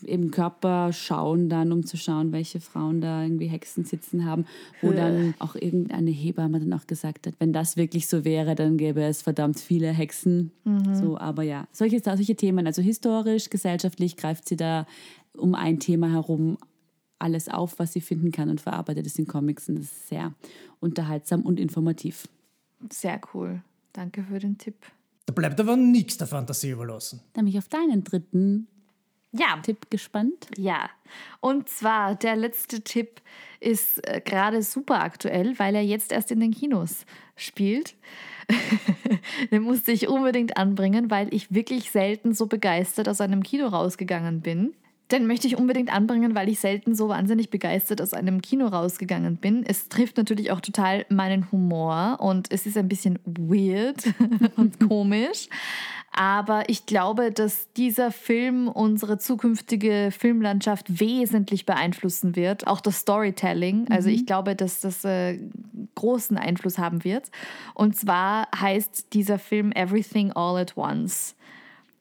[0.05, 4.47] eben Körper schauen dann, um zu schauen, welche Frauen da irgendwie Hexen sitzen haben.
[4.81, 8.79] Wo dann auch irgendeine Hebamme dann auch gesagt hat, wenn das wirklich so wäre, dann
[8.79, 10.51] gäbe es verdammt viele Hexen.
[10.93, 14.87] So, aber ja, solche, solche Themen, also historisch, gesellschaftlich greift sie da
[15.37, 16.59] um ein Thema herum
[17.23, 20.35] alles auf, was sie finden kann und verarbeitet es in Comics und das ist sehr
[20.81, 22.29] unterhaltsam und informativ.
[22.91, 23.63] Sehr cool.
[23.93, 24.75] Danke für den Tipp.
[25.27, 27.21] Da bleibt aber nichts der Fantasie überlassen.
[27.35, 28.67] Dann bin ich auf deinen dritten
[29.33, 30.49] Ja, Tipp gespannt.
[30.57, 30.91] Ja,
[31.41, 33.21] und zwar der letzte Tipp
[33.61, 37.07] ist äh, gerade super aktuell, weil er jetzt erst in den Kinos
[37.37, 37.95] spielt.
[39.51, 44.41] den musste ich unbedingt anbringen, weil ich wirklich selten so begeistert aus einem Kino rausgegangen
[44.41, 44.75] bin.
[45.13, 49.37] Den möchte ich unbedingt anbringen, weil ich selten so wahnsinnig begeistert aus einem Kino rausgegangen
[49.37, 49.63] bin.
[49.67, 54.03] Es trifft natürlich auch total meinen Humor und es ist ein bisschen weird
[54.57, 55.49] und komisch.
[56.15, 62.67] Aber ich glaube, dass dieser Film unsere zukünftige Filmlandschaft wesentlich beeinflussen wird.
[62.67, 63.91] Auch das Storytelling.
[63.91, 65.39] Also ich glaube, dass das äh,
[65.95, 67.31] großen Einfluss haben wird.
[67.75, 71.35] Und zwar heißt dieser Film Everything All at Once.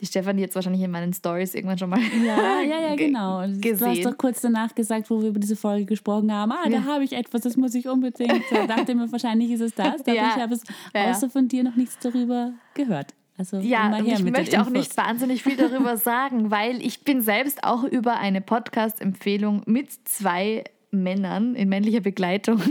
[0.02, 3.42] Die Stefanie jetzt wahrscheinlich in meinen Stories irgendwann schon mal Ja, ja, ja, ge- genau.
[3.46, 4.04] Du hast gesehen.
[4.04, 6.52] doch kurz danach gesagt, wo wir über diese Folge gesprochen haben.
[6.52, 8.42] Ah, da habe ich etwas, das muss ich unbedingt.
[8.52, 10.02] Da dachte ich mir, wahrscheinlich ist es das.
[10.02, 10.34] Aber Ja.
[10.36, 11.12] ich habe es Ja, ja.
[11.12, 13.14] außer von dir noch nichts darüber gehört.
[13.38, 17.84] Also Ja, ich möchte auch nicht wahnsinnig viel darüber sagen, weil ich bin selbst auch
[17.84, 22.62] über eine Podcast-Empfehlung mit zwei Männern in männlicher Begleitung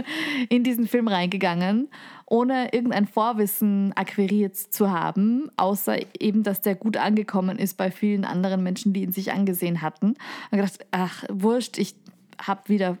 [0.48, 1.88] in diesen Film reingegangen,
[2.26, 8.24] ohne irgendein Vorwissen akquiriert zu haben, außer eben, dass der gut angekommen ist bei vielen
[8.24, 10.14] anderen Menschen, die ihn sich angesehen hatten.
[10.50, 11.94] Und gedacht, ach, wurscht, ich
[12.38, 12.98] habe wieder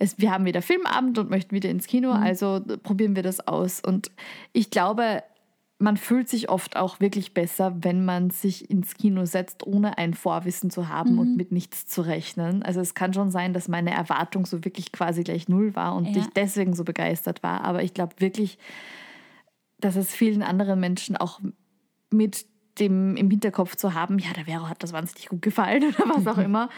[0.00, 3.82] es, wir haben wieder Filmabend und möchten wieder ins Kino, also probieren wir das aus.
[3.84, 4.10] Und
[4.54, 5.22] ich glaube,
[5.80, 10.12] man fühlt sich oft auch wirklich besser, wenn man sich ins Kino setzt, ohne ein
[10.12, 12.62] Vorwissen zu haben und mit nichts zu rechnen.
[12.62, 16.14] Also es kann schon sein, dass meine Erwartung so wirklich quasi gleich null war und
[16.14, 16.18] Ja.
[16.20, 17.64] ich deswegen so begeistert war.
[17.64, 18.58] Aber ich glaube wirklich,
[19.78, 21.40] dass es vielen anderen Menschen auch
[22.10, 22.44] mit
[22.80, 26.26] dem im Hinterkopf zu haben, ja, der Vero hat das wahnsinnig gut gefallen oder was
[26.26, 26.68] auch immer,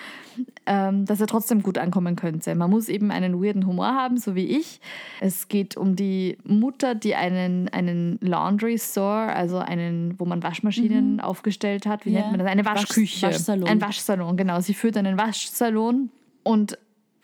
[0.66, 2.54] ähm, dass er trotzdem gut ankommen könnte.
[2.54, 4.80] Man muss eben einen weirden Humor haben, so wie ich.
[5.20, 11.20] Es geht um die Mutter, die einen, einen Laundry Store, also einen, wo man Waschmaschinen
[11.20, 12.04] aufgestellt hat.
[12.04, 12.20] Wie Ja.
[12.20, 12.48] nennt man das?
[12.48, 13.26] Eine Wasch- Waschküche.
[13.28, 13.68] Waschsalon.
[13.68, 14.60] Ein Waschsalon, genau.
[14.60, 16.10] Sie führt einen Waschsalon
[16.42, 16.76] und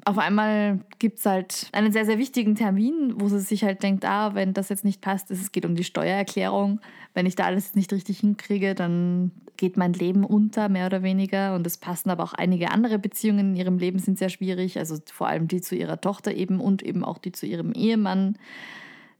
[0.08, 4.06] auf einmal gibt es halt einen sehr, sehr wichtigen Termin, wo sie sich halt denkt,
[4.06, 6.80] ah, wenn das jetzt nicht passt, es geht um die Steuererklärung.
[7.12, 11.54] Wenn ich da alles nicht richtig hinkriege, dann geht mein Leben unter, mehr oder weniger.
[11.54, 14.78] Und es passen aber auch einige andere Beziehungen in ihrem Leben sind sehr schwierig.
[14.78, 18.38] Also vor allem die zu ihrer Tochter eben und eben auch die zu ihrem Ehemann,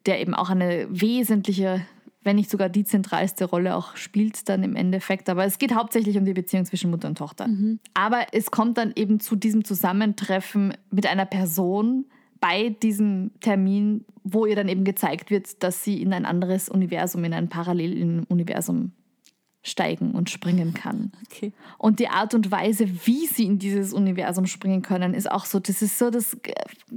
[0.07, 1.83] der eben auch eine wesentliche,
[2.23, 5.29] wenn nicht sogar die zentralste Rolle auch spielt dann im Endeffekt.
[5.29, 7.47] Aber es geht hauptsächlich um die Beziehung zwischen Mutter und Tochter.
[7.95, 12.07] Aber es kommt dann eben zu diesem Zusammentreffen mit einer Person
[12.41, 17.25] bei diesem Termin, wo ihr dann eben gezeigt wird, dass sie in ein anderes Universum,
[17.25, 18.93] in ein Paralleluniversum
[19.63, 21.13] steigen und springen kann.
[21.27, 21.53] Okay.
[21.79, 25.59] Und die Art und Weise, wie sie in dieses Universum springen können, ist auch so,
[25.61, 26.37] das ist so das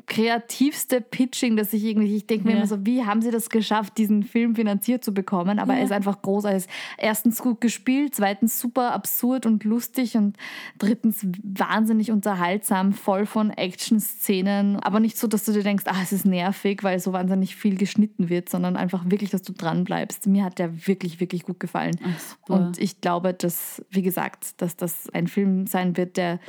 [0.05, 2.57] kreativste Pitching, das ich irgendwie, ich denke mir Ja.
[2.57, 5.59] immer so, wie haben sie das geschafft, diesen Film finanziert zu bekommen?
[5.59, 5.85] Aber er Ja.
[5.85, 6.65] ist einfach großartig.
[6.97, 10.37] Erstens gut gespielt, zweitens super absurd und lustig und
[10.77, 14.77] drittens wahnsinnig unterhaltsam, voll von Action-Szenen.
[14.79, 17.75] Aber nicht so, dass du dir denkst, ah, es ist nervig, weil so wahnsinnig viel
[17.75, 20.27] geschnitten wird, sondern einfach wirklich, dass du dran bleibst.
[20.27, 21.95] Mir hat der wirklich, wirklich gut gefallen.
[22.03, 22.37] Ach.
[22.67, 26.39] Und ich glaube, dass, wie gesagt, dass das ein Film sein wird, der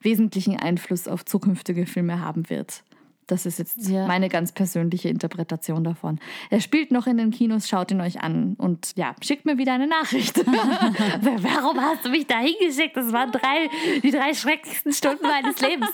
[0.00, 2.82] wesentlichen Einfluss auf zukünftige Filme haben wird.
[3.28, 4.06] Das ist jetzt Ja.
[4.06, 6.20] meine ganz persönliche Interpretation davon.
[6.48, 9.72] Er spielt noch in den Kinos, schaut ihn euch an und ja, schickt mir wieder
[9.72, 10.36] eine Nachricht.
[10.46, 12.96] Warum hast du mich da hingeschickt?
[12.96, 13.68] Das waren drei,
[14.02, 15.90] die drei schrecklichsten Stunden meines Lebens.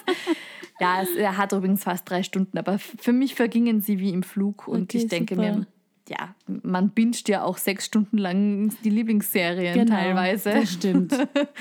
[0.79, 4.23] Ja, es, er hat übrigens fast drei Stunden, aber für mich vergingen sie wie im
[4.23, 5.55] Flug und Okay, ich denke super.
[5.57, 5.67] mir,
[6.09, 10.51] ja, man binscht ja auch sechs Stunden lang die Lieblingsserien teilweise.
[10.51, 11.13] Genau, Das stimmt.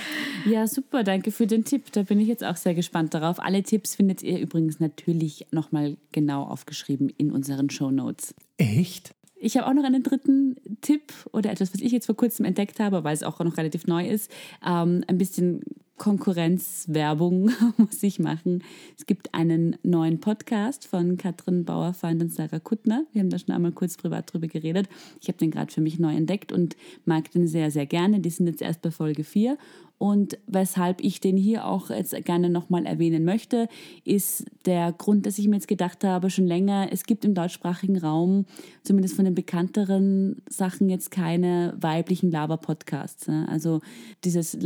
[0.46, 1.92] ja, super, danke für den Tipp.
[1.92, 3.39] Da bin ich jetzt auch sehr gespannt darauf.
[3.39, 8.34] Alle Tipps findet ihr übrigens natürlich nochmal genau aufgeschrieben in unseren Show Notes.
[8.58, 9.14] Echt?
[9.44, 12.80] Ich habe auch noch einen dritten Tipp oder etwas, was ich jetzt vor kurzem entdeckt
[12.80, 14.32] habe, weil es auch noch relativ neu ist.
[14.66, 15.62] Ähm, ein bisschen
[16.02, 18.64] Konkurrenzwerbung muss ich machen.
[18.97, 23.06] Es gibt einen neuen Podcast von Katrin Bauerfeind und Sarah Kuttner.
[23.12, 24.89] Wir haben da schon einmal kurz privat drüber geredet.
[25.22, 26.76] Ich habe den gerade für mich neu entdeckt und
[27.06, 28.20] mag den sehr, sehr gerne.
[28.20, 29.60] Die sind jetzt erst bei Folge 4.
[30.02, 33.70] Und weshalb ich den hier auch jetzt gerne nochmal erwähnen möchte,
[34.04, 37.99] ist der Grund, dass ich mir jetzt gedacht habe, schon länger, es gibt im deutschsprachigen
[37.99, 38.47] Raum,
[38.82, 43.28] zumindest von den bekannteren Sachen, jetzt keine weiblichen Lava-Podcasts.
[43.28, 43.47] ne?
[43.47, 43.82] Also
[44.24, 44.60] dieses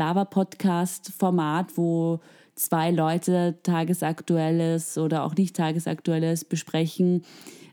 [1.26, 2.20] Lava-Podcast-Format, wo
[2.56, 7.24] zwei Leute tagesaktuelles oder auch nicht tagesaktuelles besprechen,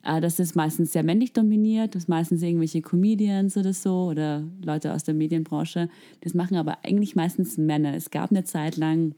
[0.04, 4.44] äh, das ist meistens sehr männlich dominiert, das ist meistens irgendwelche Comedians oder so oder
[4.64, 5.88] Leute aus der Medienbranche.
[6.22, 7.94] Das machen aber eigentlich meistens Männer.
[7.94, 9.14] Es gab eine Zeit lang,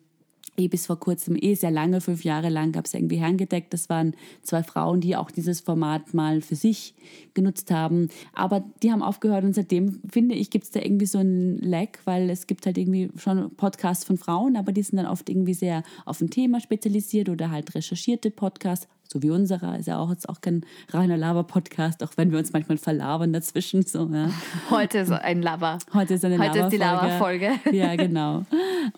[0.56, 3.72] eh bis vor kurzem, eh sehr lange, fünf Jahre lang, gab es irgendwie Herrngedeckt.
[3.72, 6.94] Das waren zwei Frauen, die auch dieses Format mal für sich
[7.34, 8.08] genutzt haben.
[8.32, 11.98] Aber die haben aufgehört und seitdem, finde ich, gibt es da irgendwie so einen Lag,
[12.04, 15.54] weil es gibt halt irgendwie schon Podcasts von Frauen, aber die sind dann oft irgendwie
[15.54, 18.88] sehr auf ein Thema spezialisiert oder halt recherchierte Podcasts.
[19.06, 22.52] So wie unserer ist ja auch jetzt auch kein reiner Lava-Podcast, auch wenn wir uns
[22.52, 23.82] manchmal verlabern dazwischen.
[23.82, 24.30] So, ja.
[24.70, 25.78] Heute ist ein Lava.
[25.92, 27.52] Heute ist eine Heute ist die Lava-Folge.
[27.72, 28.44] Ja, genau.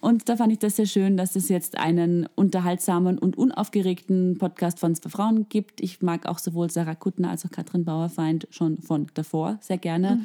[0.00, 4.78] Und da fand ich das sehr schön, dass es jetzt einen unterhaltsamen und unaufgeregten Podcast
[4.80, 5.80] von zwei Frauen gibt.
[5.80, 10.20] Ich mag auch sowohl Sarah Kuttner als auch Katrin Bauerfeind schon von davor sehr gerne.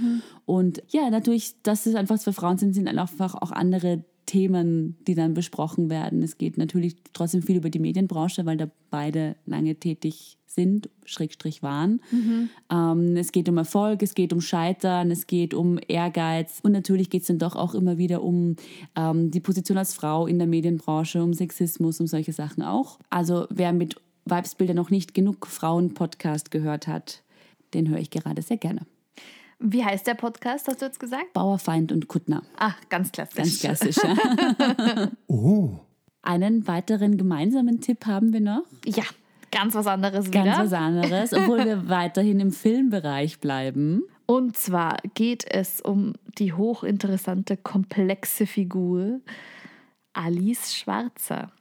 [0.46, 5.14] Und ja, dadurch, dass es einfach zwei Frauen sind, sind einfach auch andere Themen, die
[5.14, 6.24] dann besprochen werden.
[6.24, 11.62] Es geht natürlich trotzdem viel über die Medienbranche, weil da beide lange tätig sind, Schrägstrich
[11.62, 12.00] waren.
[12.72, 17.10] Ähm, es geht um Erfolg, es geht um Scheitern, es geht um Ehrgeiz und natürlich
[17.10, 18.56] geht es dann doch auch immer wieder um
[18.96, 23.00] ähm, die Position als Frau in der Medienbranche, um Sexismus, um solche Sachen auch.
[23.10, 27.22] Also wer mit Vibesbilder noch nicht genug Frauen-Podcast gehört hat,
[27.74, 28.86] den höre ich gerade sehr gerne.
[29.64, 31.34] Wie heißt der Podcast, hast du jetzt gesagt?
[31.34, 33.62] Bauerfeind und Kuttner, Ach, ganz klassisch.
[33.62, 33.98] ganz klassisch.
[34.04, 35.12] Ja.
[35.28, 35.80] Oh.
[36.24, 38.64] Einen weiteren gemeinsamen Tipp haben wir noch.
[38.86, 39.04] Ja,
[39.52, 40.64] ganz was anderes Ganz wieder.
[40.66, 44.04] was anderes, obwohl wir weiterhin im Filmbereich bleiben.
[44.28, 49.20] Und zwar geht es um die hochinteressante, komplexe Figur
[50.14, 51.52] Alice Schwarzer.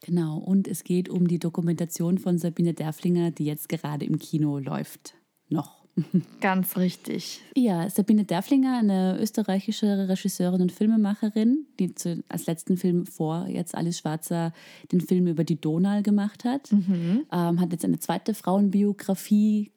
[0.00, 4.58] Genau, und es geht um die Dokumentation von Sabine Derflinger, die jetzt gerade im Kino
[4.58, 5.14] läuft.
[5.48, 5.77] Noch.
[6.40, 7.40] Ganz richtig.
[7.56, 13.74] Ja, Sabine Derflinger, eine österreichische Regisseurin und Filmemacherin, die zu, als letzten Film vor jetzt
[13.74, 14.52] Alice Schwarzer
[14.92, 16.70] den Film über die Donau gemacht hat.
[17.32, 19.72] Ähm, hat jetzt eine zweite Frauenbiografie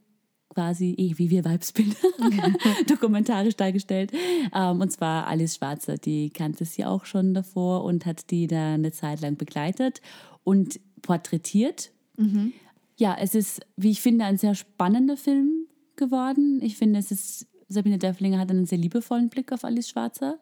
[0.50, 1.96] quasi, eh, wie wir Weibsbilder,
[2.88, 4.12] dokumentarisch dargestellt.
[4.54, 8.74] Ähm, und zwar Alice Schwarzer, die kannte sie auch schon davor und hat die da
[8.74, 10.02] eine Zeit lang begleitet
[10.44, 11.92] und porträtiert.
[12.98, 15.66] Ja, es ist, wie ich finde, ein sehr spannender Film
[15.98, 16.60] geworden.
[16.62, 20.40] Ich finde, es ist, Sabine Derflinger hat einen sehr liebevollen Blick auf Alice Schwarzer.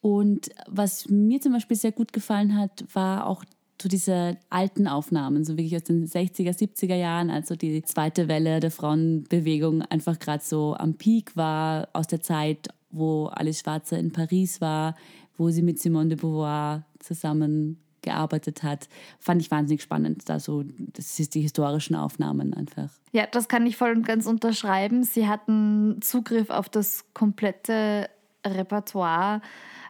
[0.00, 3.44] Und was mir zum Beispiel sehr gut gefallen hat, war auch
[3.80, 8.26] so diese alten Aufnahmen, so wirklich aus den 60er, 70er Jahren, als so die zweite
[8.28, 13.98] Welle der Frauenbewegung einfach gerade so am Peak war, aus der Zeit, wo Alice Schwarzer
[13.98, 14.96] in Paris war,
[15.36, 18.88] wo sie mit Simone de Beauvoir zusammen gearbeitet hat,
[19.18, 20.28] fand ich wahnsinnig spannend.
[20.28, 22.90] Da so, das ist die historischen Aufnahmen einfach.
[23.12, 25.04] Ja, das kann ich voll und ganz unterschreiben.
[25.04, 28.08] Sie hatten Zugriff auf das komplette
[28.46, 29.40] Repertoire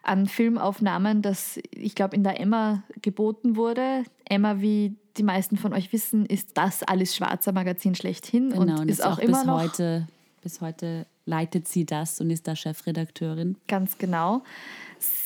[0.02, 4.04] an Filmaufnahmen, das ich glaube in der Emma geboten wurde.
[4.24, 8.80] Emma, wie die meisten von euch wissen, ist das Alice Schwarzer Magazin schlechthin Genau, und
[8.80, 10.09] und ist das auch, immer bis noch heute,
[10.42, 13.56] bis heute leitet sie das und ist da Chefredakteurin.
[13.66, 14.42] Ganz genau.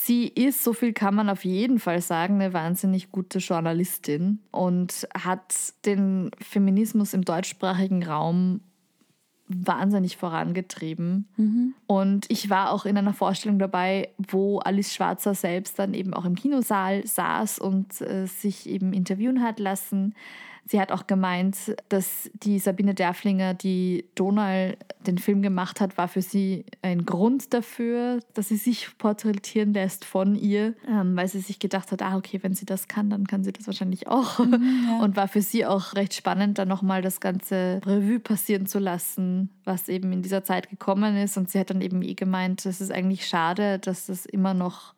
[0.05, 5.07] Sie ist, so viel kann man auf jeden Fall sagen, eine wahnsinnig gute Journalistin und
[5.17, 5.55] hat
[5.87, 8.63] den Feminismus im deutschsprachigen Raum
[9.47, 11.29] wahnsinnig vorangetrieben.
[11.87, 16.25] Und ich war auch in einer Vorstellung dabei, wo Alice Schwarzer selbst dann eben auch
[16.25, 20.15] im Kinosaal saß und äh, sich eben interviewen hat lassen.
[20.67, 26.07] Sie hat auch gemeint, dass die Sabine Derflinger, die Donald den Film gemacht hat, war
[26.07, 31.41] für sie ein Grund dafür, dass sie sich porträtieren lässt von ihr, ähm, weil sie
[31.41, 34.39] sich gedacht hat, ah, okay, wenn sie das kann, dann kann sie das wahrscheinlich auch.
[34.39, 39.51] Und war für sie auch recht spannend, dann nochmal das ganze Revue passieren zu lassen,
[39.65, 41.37] was eben in dieser Zeit gekommen ist.
[41.37, 44.95] Und sie hat dann eben eh gemeint, es ist eigentlich schade, dass das immer noch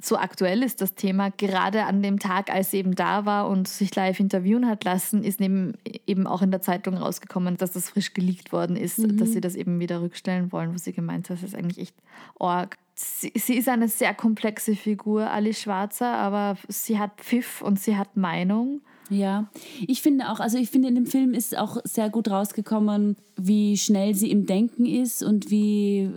[0.00, 1.30] so aktuell ist das Thema.
[1.30, 5.24] Gerade an dem Tag, als sie eben da war und sich live interviewen hat lassen,
[5.24, 5.74] ist neben,
[6.06, 9.54] eben auch in der Zeitung rausgekommen, dass das frisch geleakt worden ist, dass sie das
[9.54, 11.96] eben wieder rückstellen wollen, wo sie gemeint hat, das ist eigentlich echt
[12.38, 12.78] arg.
[12.94, 17.96] Sie, sie ist eine sehr komplexe Figur, Alice Schwarzer, aber sie hat Pfiff und sie
[17.96, 18.80] hat Meinung.
[19.08, 19.48] Ja,
[19.86, 23.76] ich finde auch, also ich finde in dem Film ist auch sehr gut rausgekommen, wie
[23.76, 26.10] schnell sie im Denken ist und wie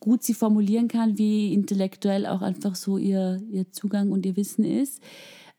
[0.00, 4.64] gut sie formulieren kann, wie intellektuell auch einfach so ihr, ihr Zugang und ihr Wissen
[4.64, 5.02] ist.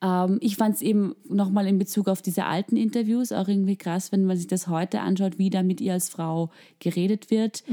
[0.02, 4.12] Ähm, ich fand es eben nochmal in Bezug auf diese alten Interviews auch irgendwie krass,
[4.12, 7.64] wenn man sich das heute anschaut, wie da mit ihr als Frau geredet wird.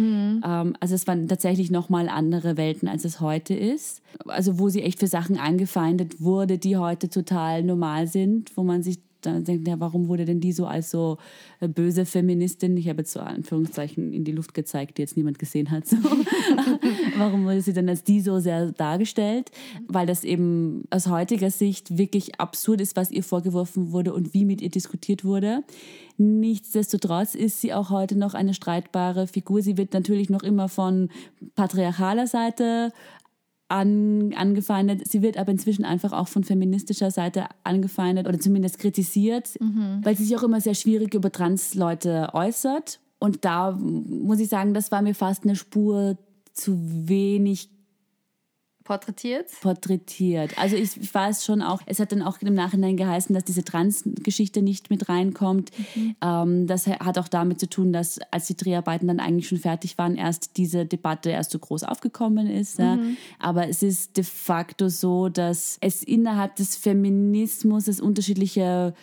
[0.45, 4.03] Ähm, also es waren tatsächlich nochmal andere Welten, als es heute ist.
[4.27, 8.83] Also wo sie echt für Sachen angefeindet wurde, die heute total normal sind, wo man
[8.83, 11.19] sich dann denkt, ja, warum wurde denn die so als so
[11.61, 15.39] äh, böse Feministin, ich habe jetzt so Anführungszeichen in die Luft gezeigt, die jetzt niemand
[15.39, 15.97] gesehen hat, so.
[17.17, 19.51] warum wurde sie denn als die so sehr dargestellt?
[19.89, 24.45] Weil das eben aus heutiger Sicht wirklich absurd ist, was ihr vorgeworfen wurde und wie
[24.45, 25.63] mit ihr diskutiert wurde.
[26.19, 29.63] Nichtsdestotrotz ist sie auch heute noch eine streitbare Figur.
[29.63, 31.09] Sie wird natürlich noch immer von
[31.55, 32.93] patriarchaler Seite
[33.73, 35.11] an, angefeindet.
[35.11, 39.57] Sie wird aber inzwischen einfach auch von feministischer Seite angefeindet oder zumindest kritisiert,
[40.03, 43.01] weil sie sich auch immer sehr schwierig über Trans-Leute äußert.
[43.19, 46.19] Und da muss ich sagen, das war mir fast eine Spur
[46.53, 46.77] zu
[47.09, 47.71] wenig
[48.85, 49.47] Porträtiert?
[49.61, 50.59] porträtiert.
[50.59, 53.65] Also ich, ich weiß schon auch, es hat dann auch im Nachhinein geheißen, dass diese
[53.65, 55.71] Trans-Geschichte nicht mit reinkommt.
[56.21, 59.99] Ähm, das hat auch damit zu tun, dass als die Dreharbeiten dann eigentlich schon fertig
[59.99, 62.79] waren, erst diese Debatte erst so groß aufgekommen ist.
[62.79, 62.99] Ja.
[63.39, 68.95] Aber es ist de facto so, dass es innerhalb des Feminismus es unterschiedliche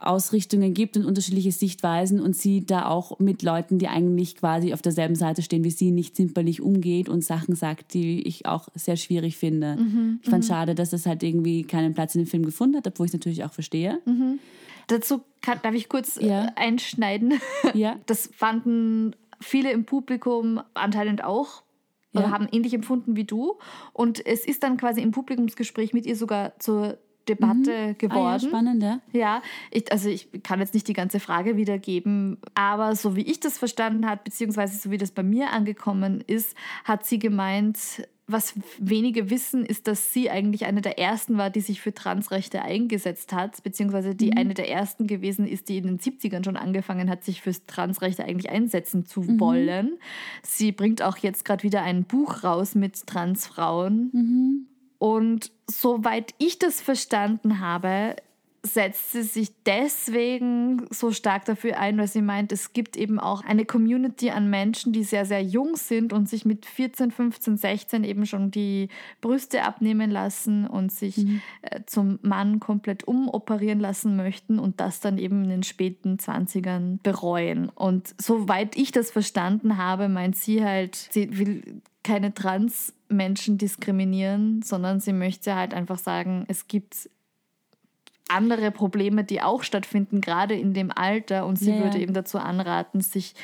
[0.00, 4.82] Ausrichtungen gibt und unterschiedliche Sichtweisen und sie da auch mit Leuten, die eigentlich quasi auf
[4.82, 8.96] derselben Seite stehen wie sie, nicht zimperlich umgeht und Sachen sagt, die ich auch sehr
[8.96, 9.76] schwierig finde.
[10.22, 13.06] ich fand schade, dass das halt irgendwie keinen Platz in dem Film gefunden hat, obwohl
[13.06, 13.98] ich es natürlich auch verstehe.
[14.86, 16.46] Dazu kann, darf ich kurz Ja.
[16.46, 17.34] äh, einschneiden.
[17.74, 17.96] Ja.
[18.06, 21.62] Das fanden viele im Publikum anscheinend auch
[22.14, 22.30] oder Ja.
[22.30, 23.58] haben ähnlich empfunden wie du.
[23.92, 26.98] Und es ist dann quasi im Publikumsgespräch mit ihr sogar zur
[27.28, 28.40] Debatte Ah, ja, geworden.
[28.48, 29.00] spannend, ja.
[29.12, 33.40] Ja, ich, also ich kann jetzt nicht die ganze Frage wiedergeben, aber so wie ich
[33.40, 37.78] das verstanden habe, beziehungsweise so wie das bei mir angekommen ist, hat sie gemeint,
[38.30, 42.60] was wenige wissen, ist, dass sie eigentlich eine der ersten war, die sich für Transrechte
[42.60, 47.08] eingesetzt hat, beziehungsweise die eine der ersten gewesen ist, die in den 70ern schon angefangen
[47.08, 49.92] hat, sich für Transrechte eigentlich einsetzen zu wollen.
[50.42, 54.66] Sie bringt auch jetzt gerade wieder ein Buch raus mit Transfrauen.
[54.98, 58.16] Und soweit ich das verstanden habe,
[58.62, 63.44] setzt sie sich deswegen so stark dafür ein, weil sie meint, es gibt eben auch
[63.44, 68.04] eine Community an Menschen, die sehr, sehr jung sind und sich mit 14, 15, 16
[68.04, 68.88] eben schon die
[69.20, 71.18] Brüste abnehmen lassen und sich
[71.62, 76.98] äh, zum Mann komplett umoperieren lassen möchten und das dann eben in den späten 20ern
[77.02, 77.68] bereuen.
[77.68, 84.98] Und soweit ich das verstanden habe, meint sie halt, sie will keine Trans-Menschen diskriminieren, sondern
[84.98, 87.10] sie möchte halt einfach sagen, es gibt
[88.28, 91.46] andere Probleme, die auch stattfinden, gerade in dem Alter.
[91.46, 91.82] Und sie Ja, ja.
[91.84, 93.34] würde eben dazu anraten, sich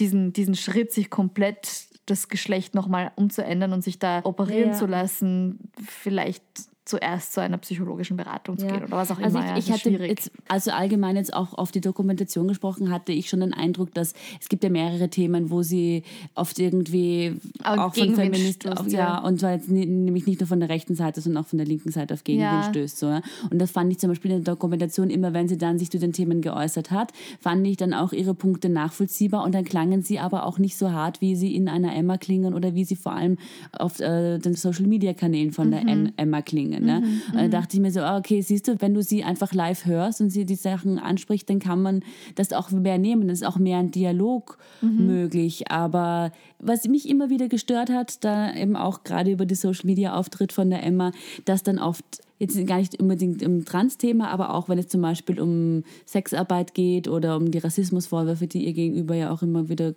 [0.00, 4.76] diesen, diesen Schritt, sich komplett das Geschlecht nochmal umzuändern und sich da operieren Ja.
[4.76, 6.42] zu lassen, vielleicht
[6.84, 8.72] zuerst zu einer psychologischen Beratung zu Ja.
[8.72, 9.56] gehen oder was auch Also immer.
[9.56, 10.10] ich, ich hatte schwierig.
[10.10, 14.12] jetzt, also allgemein jetzt auch auf die Dokumentation gesprochen, hatte ich schon den Eindruck, dass
[14.40, 16.02] es gibt ja mehrere Themen, wo sie
[16.34, 18.98] oft irgendwie Aber auch von Feministen, stößt, auf- ja.
[18.98, 21.66] ja, und zwar jetzt nämlich nicht nur von der rechten Seite, sondern auch von der
[21.66, 22.98] linken Seite auf Gegenwind stößt.
[22.98, 23.06] So.
[23.50, 25.98] Und das fand ich zum Beispiel in der Dokumentation immer, wenn sie dann sich zu
[25.98, 30.18] den Themen geäußert hat, fand ich dann auch ihre Punkte nachvollziehbar und dann klangen sie
[30.18, 33.12] aber auch nicht so hart, wie sie in einer Emma klingen oder wie sie vor
[33.12, 33.38] allem
[33.72, 36.73] auf äh, den Social Media Kanälen von der Em- Emma klingen.
[36.80, 37.02] Ne?
[37.32, 39.86] Und dann dachte ich mir so, ah, okay, siehst du, wenn du sie einfach live
[39.86, 42.02] hörst und sie die Sachen anspricht, dann kann man
[42.34, 43.28] das auch mehr nehmen.
[43.28, 45.70] Das ist auch mehr ein Dialog möglich.
[45.70, 50.14] Aber was mich immer wieder gestört hat, da eben auch gerade über die Social Media
[50.14, 51.12] Auftritt von der Emma,
[51.44, 52.04] dass dann oft
[52.38, 57.08] jetzt gar nicht unbedingt im Trans-Thema, aber auch wenn es zum Beispiel um Sexarbeit geht
[57.08, 59.94] oder um die Rassismusvorwürfe, die ihr gegenüber ja auch immer wieder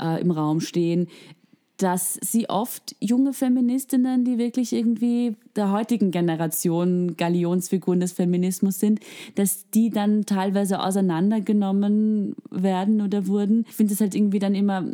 [0.00, 1.08] äh, im Raum stehen,
[1.78, 9.00] dass sie oft junge Feministinnen, die wirklich irgendwie der heutigen Generation Galionsfiguren des Feminismus sind,
[9.36, 13.64] dass die dann teilweise auseinandergenommen werden oder wurden.
[13.68, 14.84] Ich finde es halt irgendwie dann immer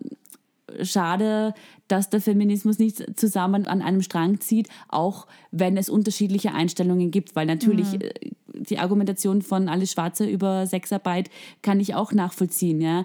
[0.82, 1.54] schade,
[1.88, 7.34] dass der Feminismus nicht zusammen an einem Strang zieht, auch wenn es unterschiedliche Einstellungen gibt,
[7.34, 11.30] weil natürlich äh, die Argumentation von Alice Schwarzer über Sexarbeit
[11.62, 12.80] kann ich auch nachvollziehen.
[12.80, 13.04] Ja?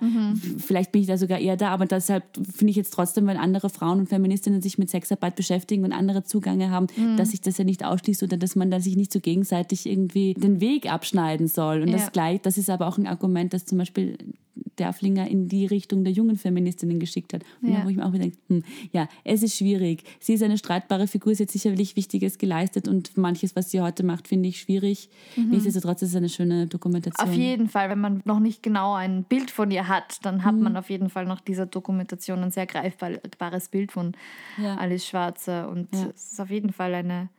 [0.58, 3.70] Vielleicht bin ich da sogar eher da, aber deshalb finde ich jetzt trotzdem, wenn andere
[3.70, 6.88] Frauen und Feministinnen sich mit Sexarbeit beschäftigen und andere Zugange haben,
[7.18, 10.34] dass sich das ja nicht ausschließt oder dass man da sich nicht so gegenseitig irgendwie
[10.34, 11.82] den Weg abschneiden soll.
[11.82, 11.98] Und Ja.
[11.98, 14.18] das gleich, das ist aber auch ein Argument, das zum Beispiel
[14.78, 17.44] Derflinger in die Richtung der jungen Feministinnen geschickt hat.
[17.62, 17.80] Und Ja.
[17.80, 20.04] da wo ich mir auch wieder denke, hm, ja, es ist schwierig.
[20.20, 24.04] Sie ist eine streitbare Figur, sie hat sicherlich Wichtiges geleistet und manches, was sie heute
[24.04, 25.10] macht, finde ich schwierig.
[25.36, 27.28] Nichtsdestotrotz ist es eine schöne Dokumentation.
[27.28, 27.34] Mhm.
[27.34, 30.44] Auf jeden Fall, wenn man noch nicht genau ein Bild von ihr hat, dann Mhm.
[30.46, 34.14] hat man auf jeden Fall noch dieser Dokumentation ein sehr greifbares Bild von
[34.62, 34.76] Ja.
[34.78, 35.70] Alice Schwarzer.
[35.70, 36.10] Und Ja.
[36.16, 37.30] es ist auf jeden Fall eine,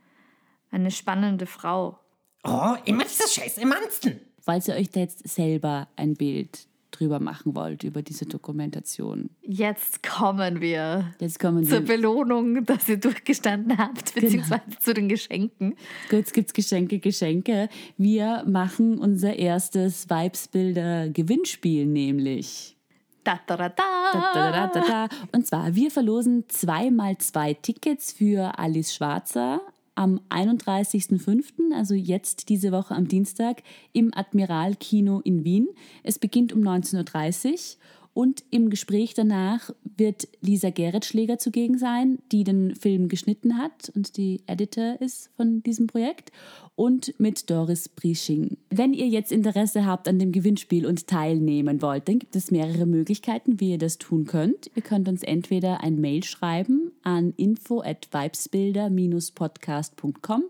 [0.71, 1.99] eine spannende Frau.
[2.45, 4.21] Oh, immer dieses scheiß Emanzen.
[4.43, 9.31] Falls ihr euch da jetzt selber ein Bild drüber machen wollt, über diese Dokumentation.
[9.43, 11.97] Jetzt kommen wir Jetzt kommen zur wir.
[11.97, 14.27] Belohnung, dass ihr durchgestanden habt, Genau.
[14.27, 15.75] beziehungsweise zu den Geschenken.
[16.11, 17.69] Jetzt gibt's Geschenke, Geschenke.
[17.97, 22.77] Wir machen unser erstes Vibesbilder-Gewinnspiel nämlich.
[23.25, 25.09] Da, da, da.
[25.33, 29.61] Und zwar, wir verlosen zweimal zwei Tickets für Alice Schwarzer
[30.01, 35.69] am 31.05., also jetzt diese Woche am Dienstag, im Admiral Kino in Wien.
[36.03, 37.81] Es beginnt um 19.30 Uhr
[38.13, 44.17] und im Gespräch danach wird Lisa Gerritschläger zugegen sein, die den Film geschnitten hat und
[44.17, 46.33] die Editor ist von diesem Projekt
[46.81, 48.57] und mit Doris Briesching.
[48.71, 52.87] Wenn ihr jetzt Interesse habt an dem Gewinnspiel und teilnehmen wollt, dann gibt es mehrere
[52.87, 54.71] Möglichkeiten, wie ihr das tun könnt.
[54.75, 60.45] Ihr könnt uns entweder ein Mail schreiben an info at vibesbilder-podcast.com,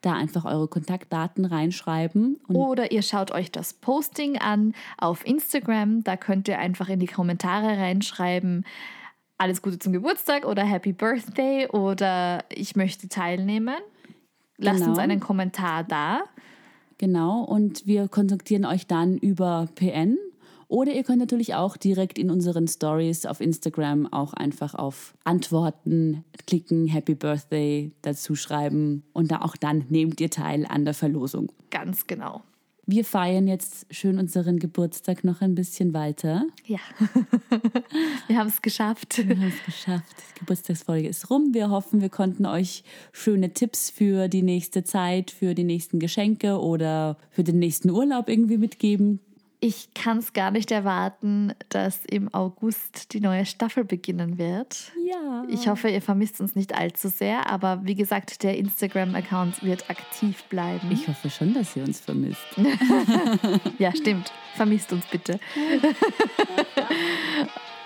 [0.00, 6.02] da einfach eure Kontaktdaten reinschreiben Oder ihr schaut euch das Posting an auf Instagram.
[6.02, 8.64] Da könnt ihr einfach in die Kommentare reinschreiben,
[9.38, 13.76] alles Gute zum Geburtstag oder Happy Birthday oder ich möchte teilnehmen.
[14.58, 14.90] Lasst Genau.
[14.90, 16.22] uns einen Kommentar da.
[16.98, 20.16] Genau, und wir kontaktieren euch dann über PN.
[20.68, 26.24] Oder ihr könnt natürlich auch direkt in unseren Stories auf Instagram auch einfach auf Antworten
[26.46, 31.52] klicken, Happy Birthday dazu schreiben und da auch dann nehmt ihr teil an der Verlosung.
[31.70, 32.42] Ganz genau.
[32.88, 36.46] Wir feiern jetzt schön unseren Geburtstag noch ein bisschen weiter.
[36.64, 36.78] Ja.
[38.28, 39.26] Wir haben es geschafft.
[39.26, 40.14] Wir haben es geschafft.
[40.36, 41.52] Die Geburtstagsfolge ist rum.
[41.52, 46.60] Wir hoffen, wir konnten euch schöne Tipps für die nächste Zeit, für die nächsten Geschenke
[46.60, 49.18] oder für den nächsten Urlaub irgendwie mitgeben.
[49.60, 54.92] Ich kann es gar nicht erwarten, dass im August die neue Staffel beginnen wird.
[55.04, 55.44] Ja.
[55.48, 60.44] Ich hoffe, ihr vermisst uns nicht allzu sehr, aber wie gesagt, der Instagram-Account wird aktiv
[60.44, 60.90] bleiben.
[60.90, 62.44] Ich hoffe schon, dass ihr uns vermisst.
[63.78, 64.32] Ja, stimmt.
[64.54, 65.38] Vermisst uns bitte.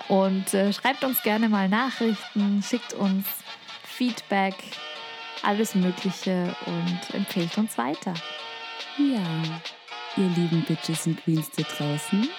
[0.07, 3.25] Und äh, schreibt uns gerne mal Nachrichten, schickt uns
[3.83, 4.55] Feedback,
[5.43, 8.13] alles Mögliche und empfehlt uns weiter.
[8.97, 9.21] Ja,
[10.17, 12.29] ihr lieben Bitches und Queens da draußen.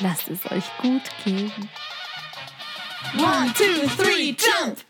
[0.00, 1.52] Lasst es euch gut gehen.
[3.18, 4.84] One, two, three, jump!